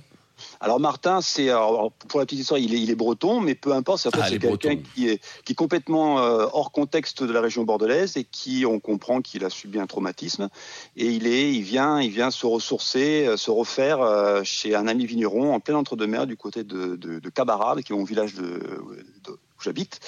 Alors 0.62 0.80
Martin, 0.80 1.20
c'est 1.20 1.50
alors, 1.50 1.92
pour 2.08 2.18
la 2.18 2.24
petite 2.24 2.40
histoire, 2.40 2.58
il 2.58 2.74
est, 2.74 2.80
il 2.80 2.90
est 2.90 2.94
breton, 2.94 3.40
mais 3.40 3.54
peu 3.54 3.72
importe. 3.72 4.00
c'est- 4.00 4.08
En 4.08 4.12
fait, 4.12 4.20
Ah, 4.22 4.38
quelqu'un 4.38 4.76
qui 4.76 5.08
est, 5.08 5.20
qui 5.44 5.52
est 5.52 5.54
complètement 5.54 6.18
euh, 6.18 6.46
hors 6.54 6.72
contexte 6.72 7.22
de 7.22 7.30
la 7.32 7.42
région 7.42 7.64
bordelaise 7.64 8.16
et 8.16 8.24
qui, 8.24 8.64
on 8.66 8.80
comprend 8.80 9.20
qu'il 9.20 9.44
a 9.44 9.50
subi 9.50 9.78
un 9.78 9.86
traumatisme. 9.86 10.48
Et 10.96 11.06
il 11.08 11.26
est, 11.26 11.52
il 11.52 11.62
vient, 11.62 12.00
il 12.00 12.10
vient 12.10 12.30
se 12.30 12.46
ressourcer, 12.46 13.26
euh, 13.26 13.36
se 13.36 13.50
refaire 13.50 14.00
euh, 14.00 14.42
chez 14.42 14.74
un 14.74 14.86
ami 14.88 15.04
vigneron 15.04 15.52
en 15.54 15.60
plein 15.60 15.76
entre-deux-mer 15.76 16.26
du 16.26 16.36
côté 16.38 16.64
de, 16.64 16.96
de, 16.96 17.18
de 17.18 17.28
Cabarade, 17.30 17.82
qui 17.82 17.92
est 17.92 17.96
mon 17.96 18.04
village 18.04 18.32
de, 18.34 18.42
de- 18.42 19.30
où 19.32 19.62
j'habite 19.62 20.00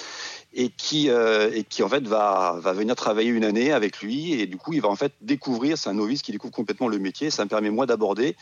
et 0.53 0.69
qui 0.69 1.09
euh, 1.09 1.51
et 1.53 1.63
qui 1.63 1.83
en 1.83 1.89
fait 1.89 2.05
va 2.07 2.57
va 2.59 2.73
venir 2.73 2.95
travailler 2.95 3.29
une 3.29 3.43
année 3.43 3.71
avec 3.71 4.01
lui 4.01 4.33
et 4.33 4.45
du 4.45 4.57
coup 4.57 4.73
il 4.73 4.81
va 4.81 4.89
en 4.89 4.95
fait 4.95 5.13
découvrir 5.21 5.77
c'est 5.77 5.89
un 5.89 5.93
novice 5.93 6.21
qui 6.21 6.31
découvre 6.31 6.53
complètement 6.53 6.87
le 6.87 6.99
métier 6.99 7.29
ça 7.29 7.43
me 7.43 7.49
permet 7.49 7.69
moi 7.69 7.85
d'aborder 7.85 8.35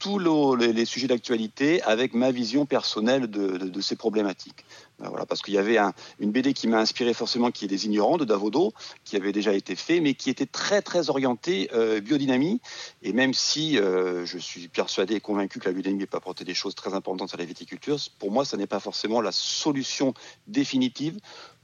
tous 0.00 0.18
le- 0.18 0.56
les, 0.56 0.84
sujets 0.86 1.06
d'actualité 1.06 1.82
avec 1.82 2.14
ma 2.14 2.32
vision 2.32 2.64
personnelle 2.64 3.26
de, 3.30 3.58
de, 3.58 3.80
ces 3.82 3.96
problématiques. 3.96 4.64
Ben 4.98 5.10
voilà, 5.10 5.26
parce 5.26 5.42
qu'il 5.42 5.52
y 5.52 5.58
avait 5.58 5.76
un- 5.76 5.92
une 6.18 6.32
BD 6.32 6.54
qui 6.54 6.68
m'a 6.68 6.78
inspiré 6.78 7.12
forcément, 7.12 7.50
qui 7.50 7.66
est 7.66 7.68
des 7.68 7.84
ignorants 7.84 8.16
de 8.16 8.24
Davodo, 8.24 8.72
qui 9.04 9.16
avait 9.16 9.30
déjà 9.30 9.52
été 9.52 9.76
fait, 9.76 10.00
mais 10.00 10.14
qui 10.14 10.30
était 10.30 10.46
très 10.46 10.80
très 10.80 11.10
orienté 11.10 11.68
euh, 11.74 12.00
biodynamie. 12.00 12.62
Et 13.02 13.12
même 13.12 13.34
si 13.34 13.78
euh, 13.78 14.24
je 14.24 14.38
suis 14.38 14.68
persuadé 14.68 15.16
et 15.16 15.20
convaincu 15.20 15.58
que 15.60 15.66
la 15.66 15.72
biodynamie 15.72 16.06
peut 16.06 16.16
apporter 16.16 16.44
des 16.44 16.54
choses 16.54 16.74
très 16.74 16.94
importantes 16.94 17.28
sur 17.28 17.38
la 17.38 17.44
viticulture, 17.44 17.98
pour 18.18 18.30
moi, 18.30 18.46
ça 18.46 18.56
n'est 18.56 18.66
pas 18.66 18.80
forcément 18.80 19.20
la 19.20 19.32
solution 19.32 20.14
définitive 20.46 21.18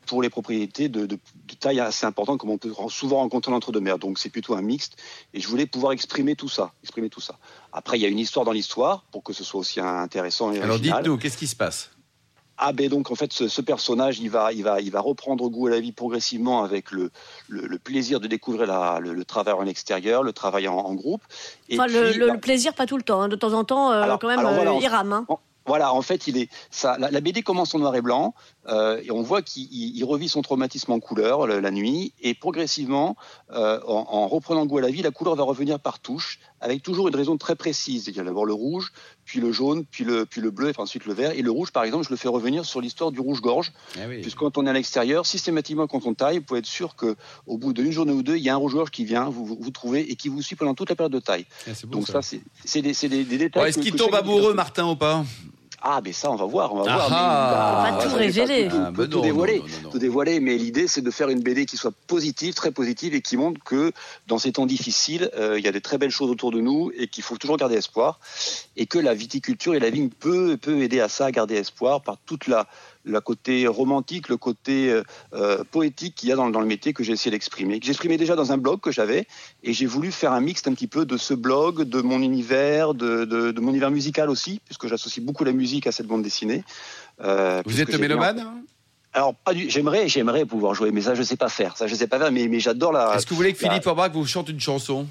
pour 0.07 0.23
les 0.23 0.31
propriétés 0.31 0.88
de, 0.88 1.07
de- 1.07 1.16
de 1.16 1.55
taille 1.59 1.81
assez 1.81 2.07
importante, 2.07 2.38
comme 2.40 2.51
on 2.51 2.59
peut 2.59 2.73
souvent 2.88 3.16
rencontrer 3.19 3.53
en 3.53 3.57
entre-deux-mer. 3.57 3.99
Donc 3.99 4.19
c'est 4.19 4.31
plutôt 4.31 4.55
un 4.55 4.62
mixte. 4.62 4.97
Et 5.35 5.40
je 5.40 5.49
voulais 5.49 5.66
pouvoir 5.66 5.92
exprimer 5.92 6.35
tout 6.37 6.49
ça, 6.49 6.73
exprimer 6.83 7.11
tout 7.11 7.21
ça. 7.21 7.37
Après, 7.73 7.99
il 7.99 8.03
y 8.03 8.07
a 8.07 8.09
une 8.09 8.19
histoire 8.19 8.45
dans 8.47 8.53
l'histoire 8.53 9.03
pour 9.12 9.23
que 9.23 9.33
ce 9.33 9.45
soit 9.45 9.61
aussi 9.61 9.81
intéressant 9.81 10.53
et 10.53 10.61
Alors 10.61 10.79
dites-nous, 10.79 11.19
qu'est-ce 11.19 11.37
qui 11.37 11.47
se 11.47 11.57
passe? 11.57 11.90
Ah 12.59 12.73
ben 12.73 12.88
donc 12.88 13.11
en 13.11 13.14
fait 13.14 13.35
ce, 13.35 13.49
ce 13.49 13.61
personnage 13.61 14.19
il 14.19 14.31
va 14.31 14.51
il 14.51 14.64
va 14.64 14.81
il 14.81 14.90
va 14.90 15.01
reprendre 15.01 15.47
goût 15.51 15.66
à 15.66 15.71
la 15.71 15.79
vie 15.79 15.92
progressivement 15.92 16.64
avec 16.64 16.90
le 16.90 17.11
le, 17.49 17.66
le 17.66 17.79
plaisir 17.79 18.19
de 18.19 18.27
découvrir 18.29 18.66
la, 18.66 18.99
le, 18.99 19.12
le 19.12 19.25
travail 19.27 19.53
en 19.53 19.66
extérieur, 19.66 20.23
le 20.23 20.33
travail 20.33 20.66
en, 20.66 20.75
en 20.79 20.95
groupe. 20.95 21.21
Et 21.69 21.79
Enfin, 21.79 21.87
le, 21.87 22.11
puis, 22.12 22.19
le- 22.19 22.27
bah, 22.29 22.33
le 22.33 22.40
plaisir, 22.40 22.73
pas 22.73 22.87
tout 22.87 22.97
le 22.97 23.03
temps. 23.03 23.21
hein. 23.21 23.29
De 23.29 23.37
temps 23.37 23.53
en 23.53 23.64
temps, 23.64 23.92
euh, 23.92 24.01
Alors- 24.01 24.19
quand 24.19 24.29
même, 24.29 24.38
alors 24.38 24.55
voilà, 24.55 24.71
euh, 24.71 24.75
on- 24.75 24.81
il 24.81 24.87
rame. 24.88 25.12
hein. 25.12 25.27
Voilà, 25.67 25.93
en 25.93 26.03
fait, 26.03 26.27
il 26.29 26.37
est 26.39 26.49
ça. 26.71 26.97
La, 26.99 27.11
la 27.11 27.21
BD 27.21 27.43
commence 27.43 27.75
en 27.75 27.79
noir 27.81 27.95
et 27.97 28.01
blanc 28.03 28.35
euh, 28.69 29.01
et 29.05 29.11
on 29.11 29.23
voit 29.23 29.43
qu'il 29.43 29.65
il- 29.73 29.97
il 29.97 30.05
revit 30.05 30.29
son 30.29 30.43
traumatisme 30.43 30.93
en 30.93 31.01
couleur 31.01 31.47
le- 31.47 31.61
la 31.61 31.71
nuit 31.71 32.13
et 32.23 32.35
progressivement, 32.35 33.17
euh, 33.53 33.81
en, 33.87 34.07
en 34.11 34.29
reprenant 34.29 34.65
goût 34.67 34.79
à 34.79 34.81
la 34.83 34.91
vie, 34.91 35.03
la 35.03 35.11
couleur 35.11 35.35
va 35.37 35.43
revenir 35.45 35.79
par 35.81 35.99
touche 35.99 36.39
avec 36.61 36.83
toujours 36.83 37.09
une 37.09 37.17
raison 37.17 37.37
très 37.37 37.55
précise. 37.57 38.07
Il 38.07 38.17
y 38.17 38.21
a 38.21 38.25
d'abord 38.25 38.47
le 38.47 38.53
rouge, 38.53 38.93
puis 39.25 39.41
le 39.41 39.53
jaune, 39.53 39.85
puis 39.85 40.05
le 40.05 40.25
puis 40.25 40.41
le 40.41 40.51
bleu, 40.51 40.71
et 40.71 40.73
ensuite 40.79 41.05
le 41.05 41.13
vert. 41.15 41.33
Et 41.33 41.43
le 41.43 41.51
rouge, 41.51 41.71
par 41.73 41.85
exemple, 41.85 42.05
je 42.05 42.11
le 42.11 42.17
fais 42.17 42.29
revenir 42.29 42.65
sur 42.65 42.81
l'histoire 42.81 43.11
du 43.13 43.21
rouge-gorge, 43.21 43.73
Ah 43.97 44.03
oui. 44.09 44.21
puisque 44.23 44.39
quand 44.39 44.57
on 44.59 44.67
est 44.67 44.71
à 44.71 44.73
l'extérieur, 44.73 45.27
systématiquement 45.27 45.87
quand 45.87 46.07
on 46.07 46.15
taille, 46.15 46.39
vous 46.39 46.45
pouvez 46.45 46.61
être 46.61 46.67
sûr 46.67 46.97
que 46.97 47.17
au 47.47 47.59
bout 47.59 47.73
d'une 47.73 47.91
journée 47.93 48.13
ou 48.13 48.23
deux, 48.23 48.37
il 48.37 48.43
y 48.43 48.49
a 48.49 48.55
un 48.55 48.59
rouge-gorge 48.59 48.91
qui 48.91 49.05
vient 49.05 49.29
vous, 49.29 49.45
vous 49.45 49.59
vous 49.61 49.71
trouvez 49.71 50.11
et 50.11 50.17
qui 50.17 50.29
vous 50.29 50.43
suit 50.43 50.57
pendant 50.57 50.75
toute 50.75 50.89
la 50.91 50.97
période 50.97 51.13
de 51.13 51.19
taille. 51.21 51.47
Ah, 51.67 51.71
c'est 51.75 51.87
beau, 51.87 51.99
Donc 51.99 52.07
ça. 52.07 52.15
ça, 52.15 52.23
c'est 52.23 52.41
c'est 52.65 52.83
des, 52.83 52.95
c'est 52.95 53.09
des, 53.09 53.25
des 53.25 53.39
détails. 53.39 53.63
Bon, 53.63 53.69
Est-ce 53.69 53.79
qu'il 53.79 53.95
tombe 53.95 54.15
amoureux, 54.15 54.55
Martin, 54.55 54.87
ou 54.89 54.97
pas? 54.97 55.25
Ah, 55.83 56.01
mais 56.05 56.12
ça, 56.12 56.31
on 56.31 56.37
va 56.37 56.45
voir, 56.47 56.73
on 56.75 56.83
va 56.83 56.85
Ah 56.89 56.97
voir. 56.97 57.11
mais- 57.11 57.17
ah. 57.19 57.89
On 57.93 57.97
va 57.97 58.03
tout 58.03 58.09
j'ai 58.09 58.15
pas 58.41 58.47
révéler. 58.47 58.69
Tout, 58.69 58.77
Ah, 58.81 58.87
tout- 58.87 58.93
bah 58.93 59.05
tout 59.07 59.17
non, 59.19 59.23
dévoiler, 59.23 59.59
non, 59.59 59.65
non, 59.65 59.71
non. 59.85 59.91
tout 59.91 59.99
dévoiler, 59.99 60.41
mais 60.41 60.57
l'idée, 60.57 60.89
c'est 60.89 61.01
de 61.03 61.11
faire 61.11 61.29
une 61.29 61.41
BD 61.41 61.67
qui 61.67 61.77
soit 61.77 61.93
positive, 62.07 62.55
très 62.55 62.71
positive, 62.73 63.15
et 63.15 63.21
qui 63.23 63.37
montre 63.37 63.62
que 63.65 63.93
dans 64.27 64.39
ces 64.39 64.53
temps 64.53 64.67
difficiles, 64.67 65.31
euh, 65.37 65.59
il 65.59 65.65
y 65.65 65.69
a 65.69 65.73
des 65.73 65.81
très 65.81 65.99
belles 65.99 66.11
choses 66.11 66.31
autour 66.31 66.51
de 66.53 66.61
nous 66.61 66.91
et 66.97 67.09
qu'il 67.09 67.23
faut 67.23 67.37
toujours 67.37 67.57
garder 67.57 67.77
espoir, 67.77 68.19
et 68.77 68.87
que 68.87 68.99
la 68.99 69.15
viticulture 69.15 69.75
et 69.75 69.81
la 69.81 69.91
vigne 69.91 70.09
peut, 70.11 70.57
peut 70.57 70.79
aider 70.83 71.01
à 71.01 71.09
ça, 71.09 71.27
à 71.27 71.31
garder 71.31 71.55
espoir 71.57 72.01
par 72.03 72.17
toute 72.27 72.47
la 72.49 72.67
la 73.07 73.21
côté 73.21 73.66
romantique, 73.66 74.29
le 74.29 74.37
côté 74.37 74.90
euh, 74.90 75.03
euh, 75.33 75.64
poétique 75.71 76.14
qu'il 76.16 76.29
y 76.29 76.33
a 76.33 76.37
dans, 76.37 76.51
dans 76.51 76.61
le 76.61 76.66
métier 76.66 76.92
que 76.92 77.03
j'ai 77.03 77.12
essayé 77.12 77.31
d'exprimer, 77.31 77.81
que 77.81 77.87
j'exprimais 77.87 78.16
déjà 78.16 78.37
dans 78.37 78.53
un 78.53 78.59
blog 78.59 78.81
que 78.81 78.90
j'avais, 78.90 79.27
et 79.62 79.73
j'ai 79.73 79.87
voulu 79.87 80.12
faire 80.12 80.33
un 80.33 80.40
mix 80.40 80.66
un 80.66 80.75
petit 80.75 80.88
peu 80.88 81.07
de 81.07 81.16
ce 81.16 81.35
blog, 81.35 81.83
de 81.83 82.01
mon 82.03 82.21
univers, 82.21 82.95
de, 82.95 83.25
de, 83.25 83.53
de 83.53 83.61
mon 83.61 83.71
univers 83.71 83.90
musical 83.90 84.29
aussi, 84.29 84.61
puisque 84.64 84.88
j'associe 84.88 85.25
beaucoup 85.25 85.45
la 85.45 85.53
musique 85.53 85.87
à 85.87 85.92
cette 85.92 86.07
bande 86.07 86.23
dessinée. 86.23 86.64
Euh, 87.21 87.62
Vous 87.64 87.81
êtes 87.81 87.99
mélomane 87.99 88.40
hein? 88.40 88.62
Alors, 89.17 89.35
pas 89.35 89.55
du, 89.55 89.69
j'aimerais, 89.71 90.09
j'aimerais 90.09 90.45
pouvoir 90.45 90.75
jouer, 90.75 90.91
mais 90.93 91.01
ça, 91.01 91.15
je 91.15 91.23
sais 91.23 91.37
pas 91.37 91.49
faire. 91.49 91.77
Ça, 91.77 91.87
je 91.87 91.95
sais 91.95 92.07
pas 92.07 92.19
faire, 92.19 92.31
mais, 92.31 92.49
mais 92.49 92.61
j'adore 92.61 92.93
la. 92.93 93.15
Est-ce 93.17 93.25
que 93.25 93.31
vous 93.31 93.37
voulez 93.37 93.55
que 93.55 93.63
la- 93.65 93.71
Philippe 93.71 93.87
Aubrac 93.87 94.13
vous 94.13 94.27
chante 94.27 94.51
une 94.51 94.61
chanson? 94.61 95.07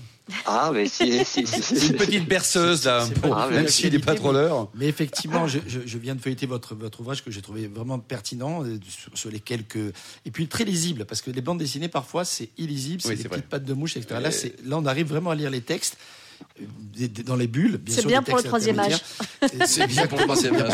Ah, 0.46 0.72
mais 0.74 0.88
si, 0.88 1.24
si, 1.26 1.46
si. 1.46 1.88
Une 1.88 1.96
petite 1.98 2.28
berceuse, 2.28 2.86
là, 2.86 3.06
pour- 3.22 3.36
du 3.48 3.54
même 3.54 3.68
s'il 3.68 3.91
n'est 3.94 4.00
pas 4.00 4.15
trop 4.15 4.32
l'heure. 4.32 4.70
Mais 4.76 4.88
effectivement, 4.88 5.48
je, 5.48 5.60
je- 5.68 5.80
je 5.86 5.98
viens 5.98 6.15
de 6.15 6.22
feuilleter 6.22 6.46
votre, 6.46 6.76
votre 6.76 7.02
ouvrage 7.02 7.24
que 7.24 7.30
j'ai 7.32 7.41
trouvé 7.41 7.68
vraiment 7.68 8.00
pertinent 8.00 8.63
euh, 8.63 8.80
sur, 8.88 9.12
sur 9.18 9.30
les 9.32 9.39
quelques 9.39 9.78
et 10.26 10.32
puis 10.32 10.48
très 10.48 10.63
lisible 10.63 11.06
parce 11.06 11.22
que 11.22 11.30
les 11.32 11.41
bandes 11.41 11.60
dessinées 11.60 11.89
parfois 11.89 12.26
c'est 12.26 12.50
illisible, 12.58 13.02
c'est 13.02 13.10
Oui, 13.10 13.15
des 13.18 13.30
petites 13.30 13.50
pattes 13.50 13.65
de 13.65 13.74
mouche, 13.74 13.98
etc. 13.98 14.20
Là, 14.22 14.32
c'est- 14.32 14.56
là, 14.65 14.78
on 14.78 14.86
arrive 14.88 15.08
vraiment 15.08 15.30
à 15.32 15.36
lire 15.36 15.50
les 15.52 15.62
textes 15.62 15.98
dans 17.26 17.36
les 17.36 17.48
bulles. 17.48 17.82
C'est 17.88 18.02
sûr, 18.02 18.08
bien 18.10 18.22
pour 18.22 18.38
le 18.38 18.44
troisième 18.44 18.80
âge. 18.80 19.02
C'est 19.65 19.88
bien 19.88 20.08
pour 20.08 20.18
le 20.18 20.24
troisième 20.24 20.56
âge, 20.56 20.74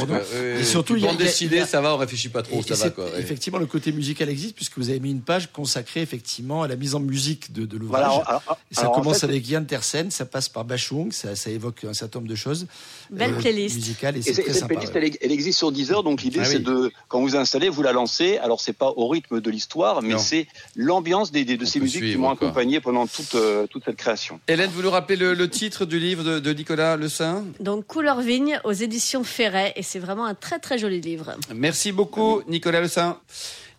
Et 0.59 0.63
surtout, 0.63 0.95
il 0.95 1.03
y 1.03 1.07
a- 1.07 1.63
a- 1.63 1.65
ça 1.65 1.81
va, 1.81 1.95
on 1.95 1.97
réfléchit 1.97 2.29
pas 2.29 2.43
trop, 2.43 2.59
Et- 2.59 2.63
ça 2.63 2.75
et 2.75 2.77
va, 2.77 2.89
quoi. 2.91 3.05
Effectivement, 3.17 3.57
le 3.57 3.65
côté 3.65 3.91
musical 3.91 4.29
existe 4.29 4.55
puisque 4.55 4.77
vous 4.77 4.89
avez 4.89 4.99
mis 4.99 5.09
une 5.11 5.21
page 5.21 5.51
consacrée 5.51 6.01
effectivement 6.01 6.61
à 6.63 6.67
la 6.67 6.75
mise 6.75 6.93
en 6.93 6.99
musique 6.99 7.51
de, 7.51 7.65
de 7.65 7.77
l'ouvrage. 7.77 8.01
Voilà, 8.05 8.23
alors- 8.27 8.43
ça 8.71 8.81
alors, 8.81 8.91
en 8.93 9.01
commence 9.01 9.19
fait, 9.21 9.25
avec 9.25 9.47
Yann 9.49 9.65
Tersen, 9.65 10.11
ça 10.11 10.25
passe 10.25 10.49
par 10.49 10.65
Bachung, 10.65 11.11
ça, 11.11 11.35
ça 11.35 11.49
évoque 11.49 11.83
un 11.83 11.93
certain 11.93 12.19
nombre 12.19 12.29
de 12.29 12.35
choses. 12.35 12.67
Belle 13.09 13.35
playlist. 13.37 13.75
Musicales 13.75 14.17
et 14.17 14.19
Et 14.19 14.21
c'est 14.21 14.33
c'est- 14.33 14.41
très 14.43 14.51
cette 14.53 14.61
sympa. 14.61 14.75
playlist, 14.75 14.93
ouais. 14.93 15.01
elle, 15.07 15.17
elle 15.21 15.31
existe 15.31 15.57
sur 15.57 15.71
Deezer, 15.71 16.03
donc 16.03 16.21
l'idée 16.21 16.39
Ah 16.41 16.45
c'est 16.45 16.59
de, 16.59 16.91
quand 17.07 17.21
vous 17.21 17.35
installez, 17.35 17.69
vous 17.69 17.81
la 17.81 17.91
lancez. 17.91 18.37
Alors 18.37 18.61
c'est 18.61 18.73
pas 18.73 18.91
au 18.95 19.07
rythme 19.07 19.41
de 19.41 19.49
l'histoire, 19.49 20.01
mais 20.03 20.13
Non. 20.13 20.19
c'est 20.19 20.47
l'ambiance 20.75 21.31
des, 21.31 21.43
des- 21.43 21.57
de 21.57 21.63
On 21.63 21.67
ces 21.67 21.79
musiques 21.79 22.03
qui 22.03 22.15
m'ont 22.17 22.29
accompagné 22.29 22.79
pendant 22.81 23.07
toute, 23.07 23.33
euh, 23.35 23.65
toute 23.67 23.83
cette 23.85 23.97
création. 23.97 24.39
Hélène, 24.47 24.69
vous 24.73 24.83
nous 24.83 24.91
rappelez 24.91 25.17
le, 25.17 25.33
le 25.33 25.49
titre? 25.49 25.70
Titre 25.71 25.85
du 25.85 25.99
livre 25.99 26.21
de, 26.25 26.39
de 26.39 26.51
Nicolas 26.51 26.97
Le 26.97 27.07
Saint 27.07 27.45
Donc 27.61 27.87
Couleur 27.87 28.19
Vigne 28.19 28.59
aux 28.65 28.73
éditions 28.73 29.23
Ferret 29.23 29.71
et 29.77 29.83
c'est 29.83 29.99
vraiment 29.99 30.25
un 30.25 30.33
très 30.33 30.59
très 30.59 30.77
joli 30.77 30.99
livre. 30.99 31.37
Merci 31.55 31.93
beaucoup 31.93 32.41
Nicolas 32.49 32.81
Le 32.81 32.89
Saint. 32.89 33.21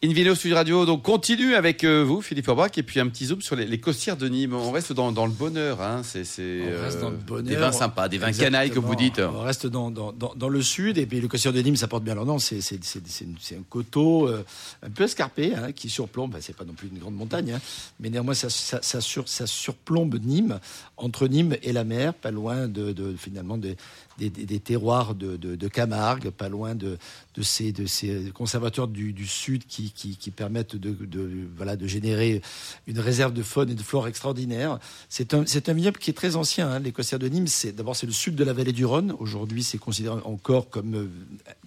Invino 0.04 0.34
Studio 0.34 0.56
Radio 0.56 0.84
donc 0.84 1.02
continue 1.04 1.54
avec 1.54 1.84
euh, 1.84 2.02
vous, 2.02 2.20
Philippe 2.22 2.48
Orbach, 2.48 2.72
et 2.76 2.82
puis 2.82 2.98
un 2.98 3.06
petit 3.06 3.26
zoom 3.26 3.40
sur 3.40 3.54
les, 3.54 3.66
les 3.66 3.78
costières 3.78 4.16
de 4.16 4.28
Nîmes. 4.28 4.52
On 4.52 4.72
reste 4.72 4.92
dans, 4.92 5.12
dans 5.12 5.26
le 5.26 5.32
bonheur, 5.32 5.80
hein. 5.80 6.00
c'est 6.02 6.24
c'est, 6.24 6.60
On 6.76 6.82
reste 6.82 6.96
euh, 6.96 7.00
dans 7.02 7.10
le 7.10 7.16
bonheur. 7.18 7.44
des 7.44 7.54
vins 7.54 7.70
sympas, 7.70 8.08
des 8.08 8.18
vins 8.18 8.32
canailles 8.32 8.72
comme 8.72 8.84
vous 8.84 8.96
dites. 8.96 9.20
On 9.20 9.42
reste 9.42 9.68
dans, 9.68 9.92
dans, 9.92 10.10
dans, 10.10 10.34
dans 10.34 10.48
le 10.48 10.60
sud, 10.60 10.98
et 10.98 11.06
puis 11.06 11.20
le 11.20 11.28
costière 11.28 11.52
de 11.52 11.60
Nîmes, 11.62 11.76
ça 11.76 11.86
porte 11.86 12.02
bien 12.02 12.16
leur 12.16 12.26
nom. 12.26 12.40
C'est 12.40 12.58
un 12.58 13.62
coteau 13.70 14.26
euh, 14.26 14.44
un 14.82 14.90
peu 14.90 15.04
escarpé 15.04 15.54
hein, 15.54 15.70
qui 15.70 15.88
surplombe. 15.88 16.32
Ben, 16.32 16.40
c'est 16.40 16.56
pas 16.56 16.64
non 16.64 16.72
plus 16.72 16.88
une 16.88 16.98
grande 16.98 17.14
montagne, 17.14 17.52
hein, 17.52 17.60
mais 18.00 18.10
néanmoins, 18.10 18.34
ça, 18.34 18.50
ça, 18.50 18.80
ça, 18.82 19.00
sur- 19.00 19.28
ça 19.28 19.46
surplombe 19.46 20.18
Nîmes, 20.20 20.58
entre 20.96 21.28
Nîmes 21.28 21.56
et 21.62 21.72
la 21.72 21.84
mer, 21.84 22.12
pas 22.12 22.32
loin 22.32 22.66
de, 22.66 22.90
de 22.90 23.14
finalement 23.16 23.56
des, 23.56 23.76
des, 24.18 24.60
terroirs 24.60 25.14
de, 25.14 25.68
Camargue, 25.68 26.30
pas 26.30 26.48
loin 26.48 26.74
de, 26.74 26.98
ces, 27.40 27.72
ces 27.86 28.30
conservateurs 28.34 28.88
du, 28.88 29.26
sud 29.26 29.66
qui, 29.66 30.30
permettent 30.34 30.76
de, 30.76 31.86
générer 31.86 32.42
une 32.86 32.98
réserve 32.98 33.32
de 33.32 33.42
faune 33.42 33.70
et 33.70 33.74
de 33.74 33.82
flore 33.82 34.08
extraordinaire. 34.08 34.78
C'est 35.08 35.34
un, 35.34 35.72
vignoble 35.72 35.98
qui 35.98 36.10
est 36.10 36.14
très 36.14 36.36
ancien. 36.36 36.70
Hein. 36.70 36.80
De 36.80 37.28
Nîmes, 37.28 37.46
c'est 37.46 37.72
d'abord 37.72 37.96
c'est 37.96 38.06
le 38.06 38.12
sud 38.12 38.34
de 38.36 38.44
la 38.44 38.52
vallée 38.52 38.72
du 38.72 38.84
Rhône. 38.84 39.14
Aujourd'hui, 39.18 39.62
c'est 39.62 39.78
considéré 39.78 40.20
encore 40.24 40.70
comme 40.70 40.94
euh, 40.94 41.10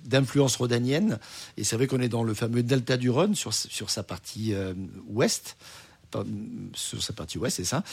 d'influence 0.06 0.56
rhodanienne. 0.56 1.20
Et 1.58 1.64
c'est 1.64 1.76
vrai 1.76 1.88
qu'on 1.88 2.00
est 2.00 2.10
dans 2.10 2.24
le 2.24 2.34
fameux 2.34 2.64
delta 2.64 2.98
du 2.98 3.10
Rhône 3.10 3.36
sur, 3.36 3.54
sur 3.54 3.90
sa 3.90 4.04
partie 4.04 4.54
euh, 4.54 4.74
ouest. 5.08 5.58
Sur 6.74 7.02
sa 7.04 7.14
partie 7.14 7.38
ouest, 7.38 7.58
c'est 7.58 7.64
ça. 7.66 7.84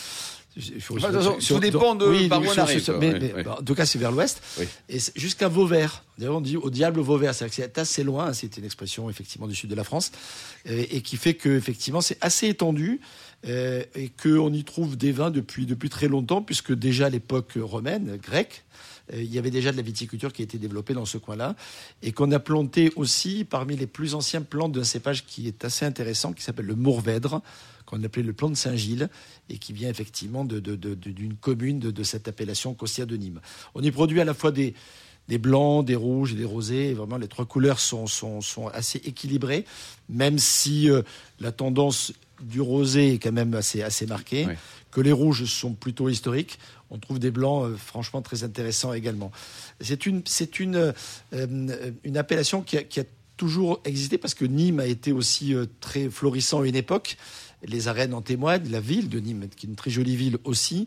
Faut- 0.81 0.97
Enfin, 0.99 1.11
façon, 1.13 1.39
tout 1.47 1.59
dépend 1.61 1.95
de 1.95 2.29
par 2.29 2.41
où 2.41 2.45
on 2.45 2.51
sur- 2.53 2.63
arrive, 2.63 2.83
sur- 2.83 2.93
quoi. 2.95 3.01
mais- 3.01 3.13
Oui, 3.15 3.19
mais- 3.35 3.43
oui. 3.43 3.49
En 3.59 3.63
tout 3.63 3.75
cas, 3.75 3.87
c'est 3.87 3.99
vers 3.99 4.13
l'ouest. 4.13 4.43
Oui. 4.59 4.67
Et 4.91 4.99
jusqu'à 5.17 5.49
Vauvert. 5.49 6.05
D'ailleurs, 6.19 6.37
on 6.37 6.41
dit 6.43 6.57
au 6.59 6.69
diable 6.69 7.01
Vauvert. 7.01 7.35
C'est 7.35 7.79
assez 7.79 8.05
loin. 8.05 8.27
hein, 8.27 8.33
C'est 8.35 8.57
une 8.59 8.65
expression, 8.65 9.09
effectivement, 9.09 9.49
du 9.49 9.55
sud 9.55 9.71
de 9.71 9.75
la 9.75 9.85
France. 9.85 10.13
euh, 10.69 10.85
Et, 10.91 11.01
qui 11.01 11.17
fait 11.17 11.35
que, 11.35 11.49
effectivement, 11.49 12.01
c'est 12.03 12.19
assez 12.21 12.49
étendu. 12.49 13.01
euh, 13.49 13.83
et 13.97 14.09
qu'on 14.09 14.53
y 14.53 14.63
trouve 14.63 14.97
des 14.97 15.11
vins 15.11 15.33
depuis, 15.33 15.67
depuis 15.67 15.89
très 15.89 16.07
longtemps, 16.07 16.43
puisque 16.43 16.73
déjà 16.73 17.07
à 17.07 17.11
l'époque 17.11 17.55
romaine, 17.61 18.17
grecque, 18.23 18.63
euh, 19.13 19.21
il 19.21 19.35
y 19.35 19.37
avait 19.39 19.51
déjà 19.51 19.73
de 19.73 19.77
la 19.77 19.83
viticulture 19.83 20.33
qui 20.33 20.43
a 20.43 20.45
été 20.45 20.59
développée 20.59 20.95
dans 20.95 21.07
ce 21.07 21.19
coin-là. 21.19 21.57
Et 22.05 22.13
qu'on 22.13 22.31
a 22.31 22.39
planté 22.39 22.93
aussi 22.95 23.43
parmi 23.45 23.75
les 23.77 23.89
plus 23.89 24.15
anciens 24.15 24.43
plants 24.43 24.69
d'un 24.69 24.85
cépage 24.85 25.25
qui 25.27 25.49
est 25.49 25.65
assez 25.65 25.85
intéressant, 25.85 26.33
qui 26.33 26.45
s'appelle 26.45 26.67
le 26.67 26.77
Mourvèdre 26.77 27.43
qu'on 27.93 28.03
appelait 28.05 28.23
le 28.23 28.33
plan 28.33 28.49
de 28.49 28.55
Saint-Gilles, 28.55 29.09
et 29.51 29.59
qui 29.59 29.73
vient 29.75 29.91
effectivement 29.91 30.45
de- 30.45 30.61
de- 30.61 30.77
de- 30.77 30.95
de- 30.95 31.11
d'une 31.11 31.35
commune 31.35 31.79
de, 31.79 32.03
cette 32.03 32.27
appellation 32.27 32.73
costière 32.75 33.07
de 33.07 33.17
Nîmes. 33.17 33.41
On 33.75 33.83
y 33.83 33.91
produit 33.91 34.21
à 34.21 34.25
la 34.25 34.33
fois 34.35 34.51
des, 34.51 34.75
des 35.29 35.39
blancs, 35.39 35.85
des 35.85 35.95
rouges 35.95 36.33
et 36.33 36.37
des 36.37 36.45
rosés. 36.45 36.91
Et 36.91 36.95
vraiment, 36.95 37.19
les 37.19 37.29
trois 37.29 37.45
couleurs 37.45 37.79
sont, 37.81 38.07
sont, 38.07 38.41
sont 38.41 38.69
assez 38.69 38.99
équilibrées, 39.05 39.67
même 40.09 40.39
si 40.39 40.89
euh, 40.91 41.03
la 41.39 41.53
tendance 41.53 42.13
du 42.43 42.61
rosé 42.61 43.15
est 43.15 43.19
quand 43.19 43.31
même 43.33 43.55
assez, 43.55 43.83
assez 43.83 44.07
marquée, 44.07 44.47
Oui. 44.49 44.55
que 44.91 45.01
les 45.01 45.13
rouges 45.13 45.45
sont 45.45 45.75
plutôt 45.75 46.09
historiques. 46.09 46.59
On 46.91 46.99
trouve 46.99 47.19
des 47.19 47.31
blancs 47.31 47.67
euh, 47.67 47.77
franchement 47.77 48.23
très 48.23 48.43
intéressants 48.43 48.95
également. 48.95 49.31
C'est 49.81 50.07
une, 50.07 50.23
c'est 50.25 50.59
une, 50.61 50.93
euh, 51.35 51.91
une 52.05 52.17
appellation 52.17 52.63
qui 52.63 52.79
a, 52.79 52.83
qui 52.83 53.01
a 53.01 53.05
toujours 53.37 53.81
existé 53.85 54.19
parce 54.19 54.35
que 54.35 54.45
Nîmes 54.45 54.81
a 54.81 54.87
été 54.87 55.13
aussi 55.13 55.55
très 55.81 56.09
florissant 56.09 56.63
à 56.63 56.67
une 56.67 56.77
époque. 56.77 57.17
Les 57.67 57.89
arènes 57.89 58.13
en 58.15 58.23
témoignent, 58.23 58.69
la 58.71 58.81
ville 58.81 59.09
de 59.09 59.19
Nîmes, 59.21 59.47
qui 59.57 59.67
est 59.67 59.69
une 59.69 59.77
très 59.77 59.91
jolie 59.91 60.17
ville 60.17 60.39
aussi, 60.45 60.87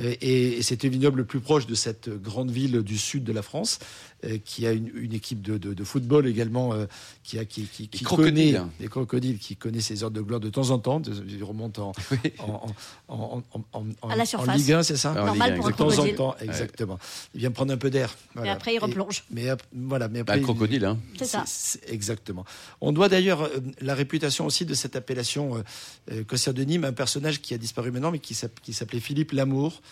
Euh, 0.00 0.12
et, 0.20 0.58
et 0.58 0.62
c'était 0.62 0.88
le 0.88 0.92
vignoble 0.94 1.18
le 1.18 1.24
plus 1.24 1.38
proche 1.38 1.66
de 1.68 1.74
cette 1.76 2.08
grande 2.08 2.50
ville 2.50 2.82
du 2.82 2.98
sud 2.98 3.22
de 3.22 3.32
la 3.32 3.42
France, 3.42 3.78
euh, 4.24 4.38
qui 4.44 4.66
a 4.66 4.72
une, 4.72 4.90
une 4.96 5.12
équipe 5.12 5.40
de, 5.40 5.56
de- 5.56 5.72
de 5.72 5.84
football 5.84 6.26
également, 6.26 6.72
euh, 6.74 6.86
qui, 7.22 7.38
a, 7.38 7.44
qui, 7.44 7.62
qui, 7.66 7.86
qui 7.86 8.02
crocodiles. 8.02 8.54
connaît 8.54 8.66
des 8.80 8.88
crocodiles, 8.88 9.38
qui 9.38 9.54
connaît 9.54 9.80
ses 9.80 10.02
heures 10.02 10.10
de 10.10 10.20
gloire 10.20 10.40
de 10.40 10.50
temps 10.50 10.70
en 10.70 10.80
temps, 10.80 10.98
de, 10.98 11.12
il 11.28 11.44
remonte 11.44 11.78
en, 11.78 11.92
Oui. 12.10 12.18
en, 12.40 12.72
en, 13.06 13.42
en, 13.72 14.08
À 14.10 14.16
la 14.16 14.22
en 14.24 14.26
surface. 14.26 14.56
Ligue 14.56 14.72
1, 14.72 14.82
c'est 14.82 14.96
ça 14.96 15.14
Ah, 15.16 15.26
Normal 15.26 15.50
Ligue 15.52 15.58
pour 15.58 15.66
un 15.66 15.70
de 15.70 15.76
temps 15.76 15.98
en 16.02 16.08
temps, 16.16 16.36
exactement. 16.40 16.98
Il 17.34 17.40
vient 17.40 17.52
prendre 17.52 17.72
un 17.72 17.76
peu 17.76 17.90
d'air. 17.90 18.16
Et 18.44 18.48
après, 18.48 18.74
il 18.74 18.78
replonge. 18.80 19.22
mais 19.30 19.48
ap- 19.48 19.62
voilà, 19.72 20.08
mais 20.08 20.24
Bah, 20.24 20.32
après, 20.32 20.38
le 20.38 20.42
crocodile, 20.42 20.84
hein. 20.86 20.98
C'est 21.18 21.24
ça. 21.26 21.44
Exactement. 21.86 22.44
On 22.80 22.90
doit 22.90 23.08
d'ailleurs 23.08 23.48
la 23.80 23.94
réputation 23.94 24.44
aussi 24.46 24.64
de 24.66 24.74
cette 24.74 24.96
appellation 24.96 25.62
euh, 26.14 26.24
Costière 26.24 26.54
de 26.54 26.62
Nîmes 26.62 26.84
un 26.84 26.92
personnage 26.92 27.40
qui 27.40 27.54
a 27.54 27.58
disparu 27.58 27.90
maintenant, 27.90 28.10
mais 28.10 28.18
qui 28.18 28.34
s'appelait 28.34 29.00
Philippe 29.00 29.32
Lamour. 29.32 29.82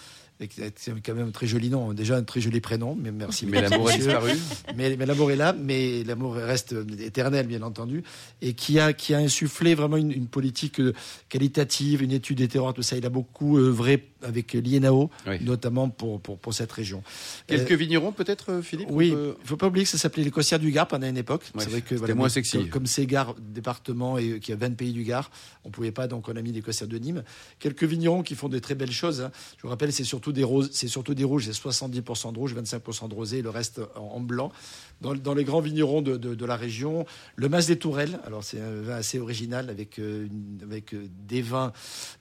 C'est 0.77 0.93
quand 1.05 1.15
même 1.15 1.29
un 1.29 1.31
très 1.31 1.47
joli 1.47 1.71
nom, 1.71 1.93
déjà 1.93 2.17
un 2.17 2.23
très 2.23 2.41
joli 2.41 2.61
prénom, 2.61 2.97
mais 3.01 3.13
merci. 3.13 3.47
Mais 3.47 3.61
l'amour 3.61 3.89
a 3.91 3.97
disparu. 3.97 4.31
Mais, 4.77 4.97
mais 4.97 5.07
l'amour 5.07 5.31
est 5.31 5.37
là, 5.37 5.53
mais 5.53 6.03
l'amour 6.05 6.35
reste 6.35 6.75
éternel, 7.01 7.47
bien 7.47 7.63
entendu, 7.63 8.03
et 8.41 8.55
qui 8.55 8.79
a, 8.79 8.93
qui 8.93 9.15
a 9.15 9.19
insufflé 9.19 9.75
vraiment 9.75 9.97
une, 9.97 10.13
une 10.13 10.27
politique 10.27 10.81
euh, 10.81 10.93
qualitative, 11.29 12.03
une 12.03 12.13
étude 12.13 12.39
des 12.39 12.49
terroirs, 12.49 12.75
tout 12.75 12.83
ça. 12.83 12.97
Il 12.97 13.07
a 13.07 13.11
beaucoup 13.11 13.59
œuvré 13.59 14.09
avec 14.23 14.53
l'INAO, 14.53 15.11
Oui. 15.27 15.39
notamment 15.43 15.89
pour, 15.89 16.21
pour, 16.21 16.39
pour 16.39 16.55
cette 16.55 16.71
région. 16.71 17.03
Quelques 17.49 17.73
Euh, 17.73 17.77
vignerons 17.77 18.13
peut-être, 18.13 18.53
euh, 18.53 18.63
Philippe 18.63 18.87
oui, 18.91 19.11
peut- 19.11 19.35
il 19.43 19.49
faut 19.49 19.57
pas 19.57 19.67
oublier 19.67 19.85
que 19.85 19.91
ça 19.91 19.99
s'appelait 19.99 20.23
les 20.23 20.31
Costières 20.31 20.61
du 20.61 20.71
Gard 20.71 20.87
pendant 20.87 21.09
une 21.09 21.17
époque. 21.17 21.43
Ouais, 21.55 21.65
c'est 21.65 21.71
vrai 21.71 21.81
que 21.81 21.97
voilà, 21.97 22.15
moins 22.15 22.29
sexy. 22.29 22.59
Comme, 22.59 22.69
comme 22.69 22.87
c'est 22.87 23.07
Gard 23.07 23.35
département 23.41 24.19
et 24.19 24.39
qui 24.39 24.53
a 24.53 24.57
20 24.57 24.77
pays 24.77 24.93
du 24.93 25.03
Gard, 25.03 25.31
on 25.65 25.71
pouvait 25.71 25.91
pas 25.91 26.07
donc 26.07 26.29
on 26.29 26.37
a 26.37 26.43
mis 26.43 26.53
les 26.53 26.63
Costières 26.63 26.89
de 26.89 26.99
Nîmes. 26.99 27.25
Quelques 27.59 27.83
vignerons 27.85 28.23
qui 28.23 28.35
font 28.37 28.49
des 28.49 28.61
très 28.61 28.75
belles 28.77 28.93
choses. 28.93 29.23
hein. 29.23 29.33
Je 29.57 29.63
vous 29.63 29.69
rappelle, 29.71 29.93
c'est 29.93 30.05
surtout 30.05 30.32
des 30.33 30.47
c'est 30.73 30.89
surtout 30.89 31.15
des 31.15 31.25
rouges, 31.25 31.47
c'est 31.51 31.69
70% 31.69 32.33
de 32.33 32.39
rouge, 32.39 32.55
25% 32.55 33.09
de 33.09 33.15
rosé, 33.15 33.43
le 33.43 33.51
reste 33.51 33.81
en, 33.97 34.21
blanc. 34.21 34.53
Dans, 35.01 35.35
les 35.35 35.45
grands 35.45 35.61
vignerons 35.61 36.01
de, 36.03 36.45
la 36.45 36.57
région, 36.57 37.07
le 37.37 37.49
Mas 37.49 37.67
des 37.67 37.77
Tourelles. 37.77 38.21
Alors 38.25 38.45
c'est 38.45 38.61
un 38.61 38.81
vin 38.83 38.95
assez 38.95 39.19
original 39.19 39.69
avec 39.69 39.99
euh, 39.99 40.29
avec 40.63 40.95
euh, 40.95 41.07
des 41.27 41.43
vins 41.43 41.73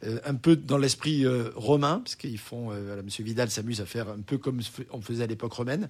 euh, 0.04 0.20
un 0.26 0.36
peu 0.36 0.56
dans 0.56 0.78
l'esprit 0.78 1.26
romain, 1.56 2.02
parce 2.04 2.16
qu'ils 2.16 2.38
font. 2.40 2.66
voilà, 2.72 3.02
Monsieur 3.04 3.24
Vidal 3.24 3.50
s'amuse 3.50 3.82
à 3.82 3.86
faire 3.86 4.10
un 4.10 4.22
peu 4.22 4.38
comme 4.38 4.62
on 4.92 5.02
faisait 5.02 5.24
à 5.24 5.28
l'époque 5.28 5.54
romaine. 5.54 5.88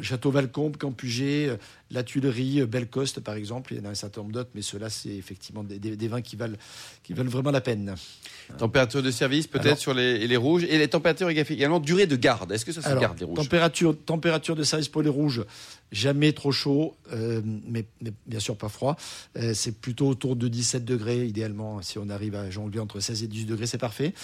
Château 0.00 0.30
Valcombe, 0.30 0.76
Campugé, 0.76 1.48
euh, 1.48 1.56
La 1.90 2.02
Tuilerie, 2.02 2.64
Bellecoste, 2.66 3.20
par 3.20 3.34
exemple. 3.34 3.74
Il 3.74 3.78
y 3.78 3.80
en 3.80 3.86
a 3.86 3.90
un 3.90 3.94
certain 3.94 4.22
nombre 4.22 4.32
d'autres, 4.32 4.50
mais 4.54 4.62
ceux-là, 4.62 4.90
c'est 4.90 5.10
effectivement 5.10 5.64
des, 5.64 5.78
des- 5.78 5.96
des 5.96 6.08
vins 6.08 6.22
qui 6.22 6.36
valent, 6.36 6.56
qui 7.02 7.12
valent 7.12 7.30
vraiment 7.30 7.50
la 7.50 7.60
peine. 7.60 7.94
Température 8.58 9.02
de 9.02 9.10
service 9.10 9.46
peut-être 9.46 9.78
sur 9.78 9.94
les, 9.94 10.26
les 10.26 10.36
rouges. 10.36 10.64
Et 10.64 10.78
les 10.78 10.88
températures 10.88 11.28
également, 11.28 11.80
durée 11.80 12.06
de 12.06 12.16
garde. 12.16 12.52
Est-ce 12.52 12.64
que 12.64 12.72
ça 12.72 12.82
se 12.82 12.98
garde 12.98 13.18
les 13.18 13.24
rouges 13.24 13.36
température, 13.36 13.96
température 14.04 14.56
de 14.56 14.62
service 14.62 14.88
pour 14.88 15.02
les 15.02 15.08
rouges, 15.08 15.44
jamais 15.92 16.32
trop 16.32 16.52
chaud, 16.52 16.96
euh, 17.12 17.40
mais, 17.44 17.84
mais 18.00 18.12
bien 18.26 18.40
sûr 18.40 18.56
pas 18.56 18.68
froid. 18.68 18.96
Euh, 19.36 19.52
c'est 19.54 19.72
plutôt 19.72 20.08
autour 20.08 20.36
de 20.36 20.48
17 20.48 20.84
degrés, 20.84 21.26
idéalement. 21.26 21.82
Si 21.82 21.98
on 21.98 22.08
arrive 22.08 22.34
à 22.34 22.50
jongler 22.50 22.80
entre 22.80 23.00
16 23.00 23.22
et 23.22 23.26
18 23.26 23.46
degrés, 23.46 23.66
c'est 23.66 23.78
parfait. 23.78 24.14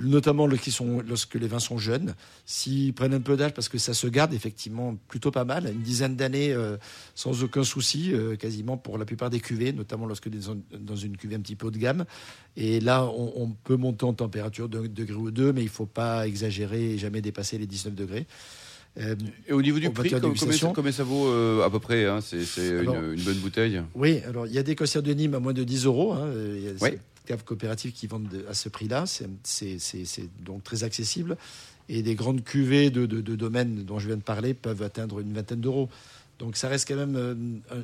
Notamment 0.00 0.48
sont, 0.68 1.02
lorsque 1.06 1.34
les 1.34 1.48
vins 1.48 1.58
sont 1.58 1.78
jeunes. 1.78 2.14
S'ils 2.44 2.92
prennent 2.92 3.14
un 3.14 3.20
peu 3.20 3.36
d'âge, 3.36 3.54
parce 3.54 3.68
que 3.68 3.78
ça 3.78 3.94
se 3.94 4.06
garde 4.06 4.34
effectivement 4.34 4.96
plutôt 5.08 5.30
pas 5.30 5.44
mal, 5.44 5.66
une 5.66 5.82
dizaine 5.82 6.16
d'années 6.16 6.52
euh, 6.52 6.76
sans 7.14 7.42
aucun 7.42 7.64
souci, 7.64 8.12
quasiment 8.38 8.76
pour 8.76 8.98
la 8.98 9.04
plupart 9.04 9.30
des 9.30 9.40
cuvées, 9.40 9.72
notamment 9.72 10.06
lorsque 10.06 10.28
sont 10.40 10.58
dans 10.78 10.96
une 10.96 11.16
cuvée 11.16 11.36
un 11.36 11.40
petit 11.40 11.56
peu 11.56 11.68
haut 11.68 11.70
de 11.70 11.78
gamme. 11.78 12.04
Et 12.56 12.80
là, 12.80 13.04
on, 13.04 13.32
on 13.36 13.48
peut 13.50 13.76
monter 13.76 14.04
en 14.04 14.14
température 14.14 14.68
d'un 14.68 14.82
degré 14.88 15.14
ou 15.14 15.30
deux, 15.30 15.52
mais 15.52 15.60
il 15.62 15.66
ne 15.66 15.70
faut 15.70 15.86
pas 15.86 16.26
exagérer 16.26 16.94
et 16.94 16.98
jamais 16.98 17.20
dépasser 17.20 17.58
les 17.58 17.66
19 17.66 17.94
degrés. 17.94 18.26
Euh, 18.98 19.14
Et 19.46 19.52
au 19.52 19.60
niveau 19.60 19.78
du 19.78 19.90
prix, 19.90 20.08
combien, 20.08 20.10
ça- 20.12 20.20
dégustations. 20.20 20.72
combien 20.72 20.92
ça 20.92 21.04
vaut 21.04 21.26
euh, 21.26 21.62
à 21.62 21.68
peu 21.70 21.80
près 21.80 22.06
hein 22.06 22.20
C'est 22.22 22.38
une, 22.68 22.86
bonne 23.24 23.38
bouteille. 23.42 23.82
oui, 23.94 24.20
alors 24.26 24.46
il 24.46 24.54
y 24.54 24.58
a 24.58 24.62
des 24.62 24.74
costières 24.74 25.02
de 25.02 25.12
Nîmes 25.12 25.34
à 25.34 25.38
moins 25.38 25.52
de 25.52 25.64
10 25.64 25.84
euros. 25.84 26.14
hein. 26.14 26.30
Il 26.34 26.62
y 26.64 26.68
a 26.68 26.72
Oui. 26.80 26.92
des 26.92 26.98
caves 27.26 27.44
coopératives 27.44 27.92
qui 27.92 28.06
vendent 28.06 28.28
de- 28.28 28.46
à 28.48 28.54
ce 28.54 28.70
prix-là. 28.70 29.04
C'est- 29.06 29.28
donc 30.42 30.64
très 30.64 30.82
accessible. 30.82 31.36
Et 31.90 32.02
des 32.02 32.14
grandes 32.14 32.42
cuvées 32.42 32.88
de, 32.88 33.04
de- 33.04 33.20
de 33.20 33.36
domaines 33.36 33.84
dont 33.84 33.98
je 33.98 34.06
viens 34.06 34.16
de 34.16 34.22
parler 34.22 34.54
peuvent 34.54 34.82
atteindre 34.82 35.20
une 35.20 35.32
vingtaine 35.34 35.60
d'euros. 35.60 35.90
Donc 36.38 36.56
ça 36.56 36.68
reste 36.68 36.86
quand 36.86 36.96
même 36.96 37.16
euh, 37.16 37.34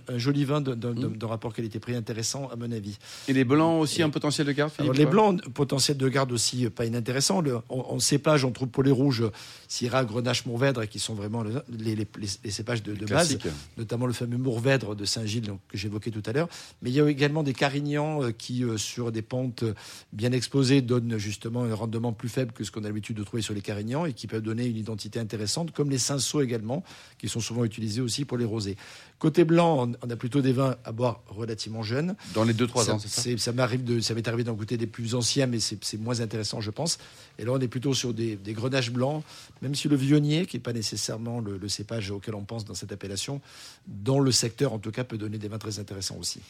un, 0.09 0.15
un 0.15 0.19
joli 0.19 0.45
vin 0.45 0.61
d'un- 0.61 0.77
d'un 0.77 0.93
Mm. 0.93 1.17
d'un 1.17 1.27
rapport 1.27 1.55
qualité-prix 1.55 1.95
intéressant, 1.95 2.49
à 2.51 2.57
mon 2.57 2.71
avis. 2.71 2.99
Et 3.29 3.33
les 3.33 3.45
blancs 3.45 3.81
aussi, 3.81 4.01
Et- 4.01 4.05
un 4.05 4.11
potentiel 4.11 4.47
de 4.47 4.53
garde, 4.53 4.71
Philippe 4.73 4.93
les 4.95 5.07
blancs, 5.07 5.41
potentiel 5.55 5.97
de 5.97 6.09
garde 6.09 6.33
aussi 6.33 6.67
euh, 6.67 6.71
pas 6.71 6.85
inintéressant. 6.85 7.41
Le, 7.41 7.57
on, 7.71 7.85
on 7.89 7.99
cépage, 7.99 8.45
on 8.45 8.51
trouve 8.53 8.69
pour 8.69 8.83
les 8.83 8.91
rouges, 8.91 9.25
Syrah, 9.69 10.05
Grenache, 10.05 10.45
Mourvèdre, 10.47 10.87
qui 10.87 10.99
sont 10.99 11.15
vraiment 11.15 11.43
le- 11.43 11.63
les, 11.71 11.95
les- 11.97 12.07
les- 12.19 12.29
les 12.45 12.51
cépages 12.51 12.83
de, 12.83 12.95
de 12.95 13.07
base 13.07 13.39
notamment 13.79 14.07
le 14.07 14.13
fameux 14.13 14.37
Mourvèdre 14.37 14.95
de 14.95 15.05
Saint-Gilles 15.05 15.47
donc, 15.47 15.61
que 15.69 15.79
j'évoquais 15.79 16.11
tout 16.11 16.23
à 16.27 16.33
l'heure. 16.33 16.49
Mais 16.83 16.91
il 16.91 16.95
y 16.95 17.01
a 17.01 17.09
également 17.09 17.43
des 17.43 17.55
Carignans 17.55 18.23
euh, 18.23 18.31
qui, 18.33 18.65
sur 18.77 19.13
des 19.13 19.23
pentes 19.23 19.65
bien 20.13 20.33
exposées, 20.33 20.83
donnent 20.83 21.17
justement 21.17 21.63
un 21.65 21.75
rendement 21.75 22.13
plus 22.13 22.29
faible 22.29 22.53
que 22.53 22.65
ce 22.65 22.71
qu'on 22.71 22.85
a 22.85 22.89
l'habitude 22.89 23.17
de 23.17 23.25
trouver 23.25 23.43
sur 23.43 23.55
les 23.55 23.63
Carignans 23.63 24.05
et 24.05 24.13
qui 24.13 24.27
peuvent 24.27 24.43
donner 24.43 24.67
une 24.67 24.77
identité 24.77 25.19
intéressante, 25.19 25.73
comme 25.73 25.89
les 25.91 25.99
Cinsault 25.99 26.43
également, 26.43 26.85
qui 27.19 27.29
sont 27.29 27.41
souvent 27.41 27.65
utilisés 27.65 28.01
aussi 28.03 28.25
pour 28.25 28.37
les 28.37 28.42
les 28.43 28.49
rosés. 28.49 28.77
Côté 29.23 29.45
blanc, 29.45 29.89
on 30.03 30.11
a 30.11 30.17
plutôt 30.17 30.41
des 30.41 30.53
vins 30.53 30.75
à 30.85 30.91
boire 30.91 31.21
relativement 31.29 31.85
jeunes. 31.85 32.17
Dans 32.35 32.43
les 32.43 32.55
2-3 32.55 32.91
ans, 32.91 32.99
c'est 32.99 33.09
ça 33.09 33.39
Ça 33.39 33.53
m'arrive 33.53 33.85
de, 33.85 34.01
ça 34.01 34.15
m'est 34.15 34.27
arrivé 34.27 34.43
d'en 34.43 34.55
goûter 34.55 34.77
des 34.77 34.89
plus 34.89 35.15
anciens, 35.15 35.47
mais 35.47 35.61
c'est 35.61 35.97
moins 35.97 36.21
intéressant, 36.21 36.61
je 36.61 36.73
pense. 36.73 36.99
Et 37.39 37.45
là, 37.45 37.53
on 37.53 37.61
est 37.61 37.69
plutôt 37.69 37.95
sur 37.95 38.13
des, 38.13 38.37
grenages 38.49 38.91
blancs, 38.91 39.23
même 39.63 39.77
si 39.77 39.87
le 39.87 39.95
vionnier, 39.95 40.45
qui 40.47 40.57
n'est 40.57 40.63
pas 40.63 40.73
nécessairement 40.73 41.39
le, 41.39 41.69
cépage 41.69 42.11
auquel 42.11 42.35
on 42.35 42.43
pense 42.43 42.65
dans 42.65 42.75
cette 42.75 42.91
appellation, 42.91 43.41
dans 43.87 44.19
le 44.19 44.33
secteur 44.33 44.73
en 44.73 44.81
tout 44.81 44.91
cas, 44.91 45.05
peut 45.05 45.19
donner 45.19 45.39
des 45.39 45.47
vins 45.47 45.59
très 45.59 45.79
intéressants 45.79 46.17
aussi. 46.19 46.41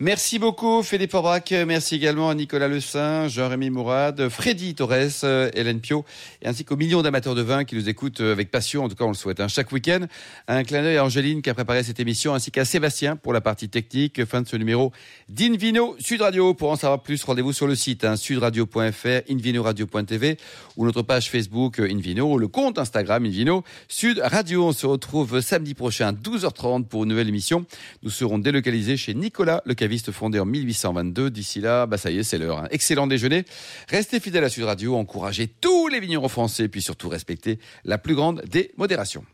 Merci 0.00 0.40
beaucoup, 0.40 0.82
Philippe 0.82 1.14
Aubrac. 1.14 1.52
Merci 1.68 1.94
également 1.94 2.30
à 2.30 2.34
Nicolas 2.34 2.66
Le 2.66 2.80
Saint, 2.80 3.28
Jean-Rémy 3.28 3.70
Mourad, 3.70 4.28
Freddy 4.28 4.74
Torres, 4.74 5.22
Hélène 5.54 5.80
Pio, 5.80 6.04
et 6.42 6.48
ainsi 6.48 6.64
qu'aux 6.64 6.76
millions 6.76 7.02
d'amateurs 7.02 7.36
de 7.36 7.42
vin 7.42 7.64
qui 7.64 7.76
nous 7.76 7.88
écoutent 7.88 8.20
avec 8.20 8.50
passion. 8.50 8.84
En 8.84 8.88
tout 8.88 8.96
cas, 8.96 9.04
on 9.04 9.08
le 9.08 9.14
souhaite. 9.14 9.38
Hein. 9.38 9.46
Chaque 9.46 9.70
week-end, 9.70 10.06
un 10.48 10.64
clin 10.64 10.82
d'œil 10.82 10.96
à 10.96 11.04
Qui 11.28 11.50
a 11.50 11.54
préparé 11.54 11.82
cette 11.82 12.00
émission, 12.00 12.32
ainsi 12.32 12.50
qu'à 12.50 12.64
Sébastien 12.64 13.14
pour 13.16 13.34
la 13.34 13.42
partie 13.42 13.68
technique. 13.68 14.24
Fin 14.24 14.40
de 14.40 14.48
ce 14.48 14.56
numéro 14.56 14.92
d'Invino 15.28 15.94
Sud 15.98 16.22
Radio. 16.22 16.54
Pour 16.54 16.70
en 16.70 16.76
savoir 16.76 17.02
plus, 17.02 17.22
rendez-vous 17.22 17.52
sur 17.52 17.66
le 17.66 17.74
site 17.74 18.02
hein, 18.04 18.16
sudradio.fr, 18.16 19.30
invinoradio.tv 19.30 20.38
ou 20.78 20.86
notre 20.86 21.02
page 21.02 21.30
Facebook 21.30 21.80
Invino, 21.80 22.32
ou 22.32 22.38
le 22.38 22.48
compte 22.48 22.78
Instagram 22.78 23.26
Invino 23.26 23.62
Sud 23.88 24.22
Radio. 24.24 24.64
On 24.64 24.72
se 24.72 24.86
retrouve 24.86 25.42
samedi 25.42 25.74
prochain, 25.74 26.12
12h30 26.12 26.86
pour 26.86 27.02
une 27.02 27.10
nouvelle 27.10 27.28
émission. 27.28 27.66
Nous 28.02 28.10
serons 28.10 28.38
délocalisés 28.38 28.96
chez 28.96 29.12
Nicolas 29.12 29.62
Le 29.66 29.74
fondé 30.10 30.40
en 30.40 30.46
1822. 30.46 31.28
D'ici 31.30 31.60
là, 31.60 31.84
bah 31.84 31.98
ça 31.98 32.10
y 32.10 32.18
est, 32.18 32.22
c'est 32.22 32.38
l'heure. 32.38 32.60
Hein. 32.60 32.68
Excellent 32.70 33.06
déjeuner. 33.06 33.44
Restez 33.88 34.18
fidèles 34.18 34.44
à 34.44 34.48
Sud 34.48 34.64
Radio, 34.64 34.96
encouragez 34.96 35.46
tous 35.46 35.88
les 35.88 36.00
vignerons 36.00 36.28
français, 36.28 36.68
puis 36.68 36.80
surtout 36.80 37.10
respectez 37.10 37.58
la 37.84 37.98
plus 37.98 38.14
grande 38.14 38.42
des 38.46 38.72
modérations. 38.78 39.24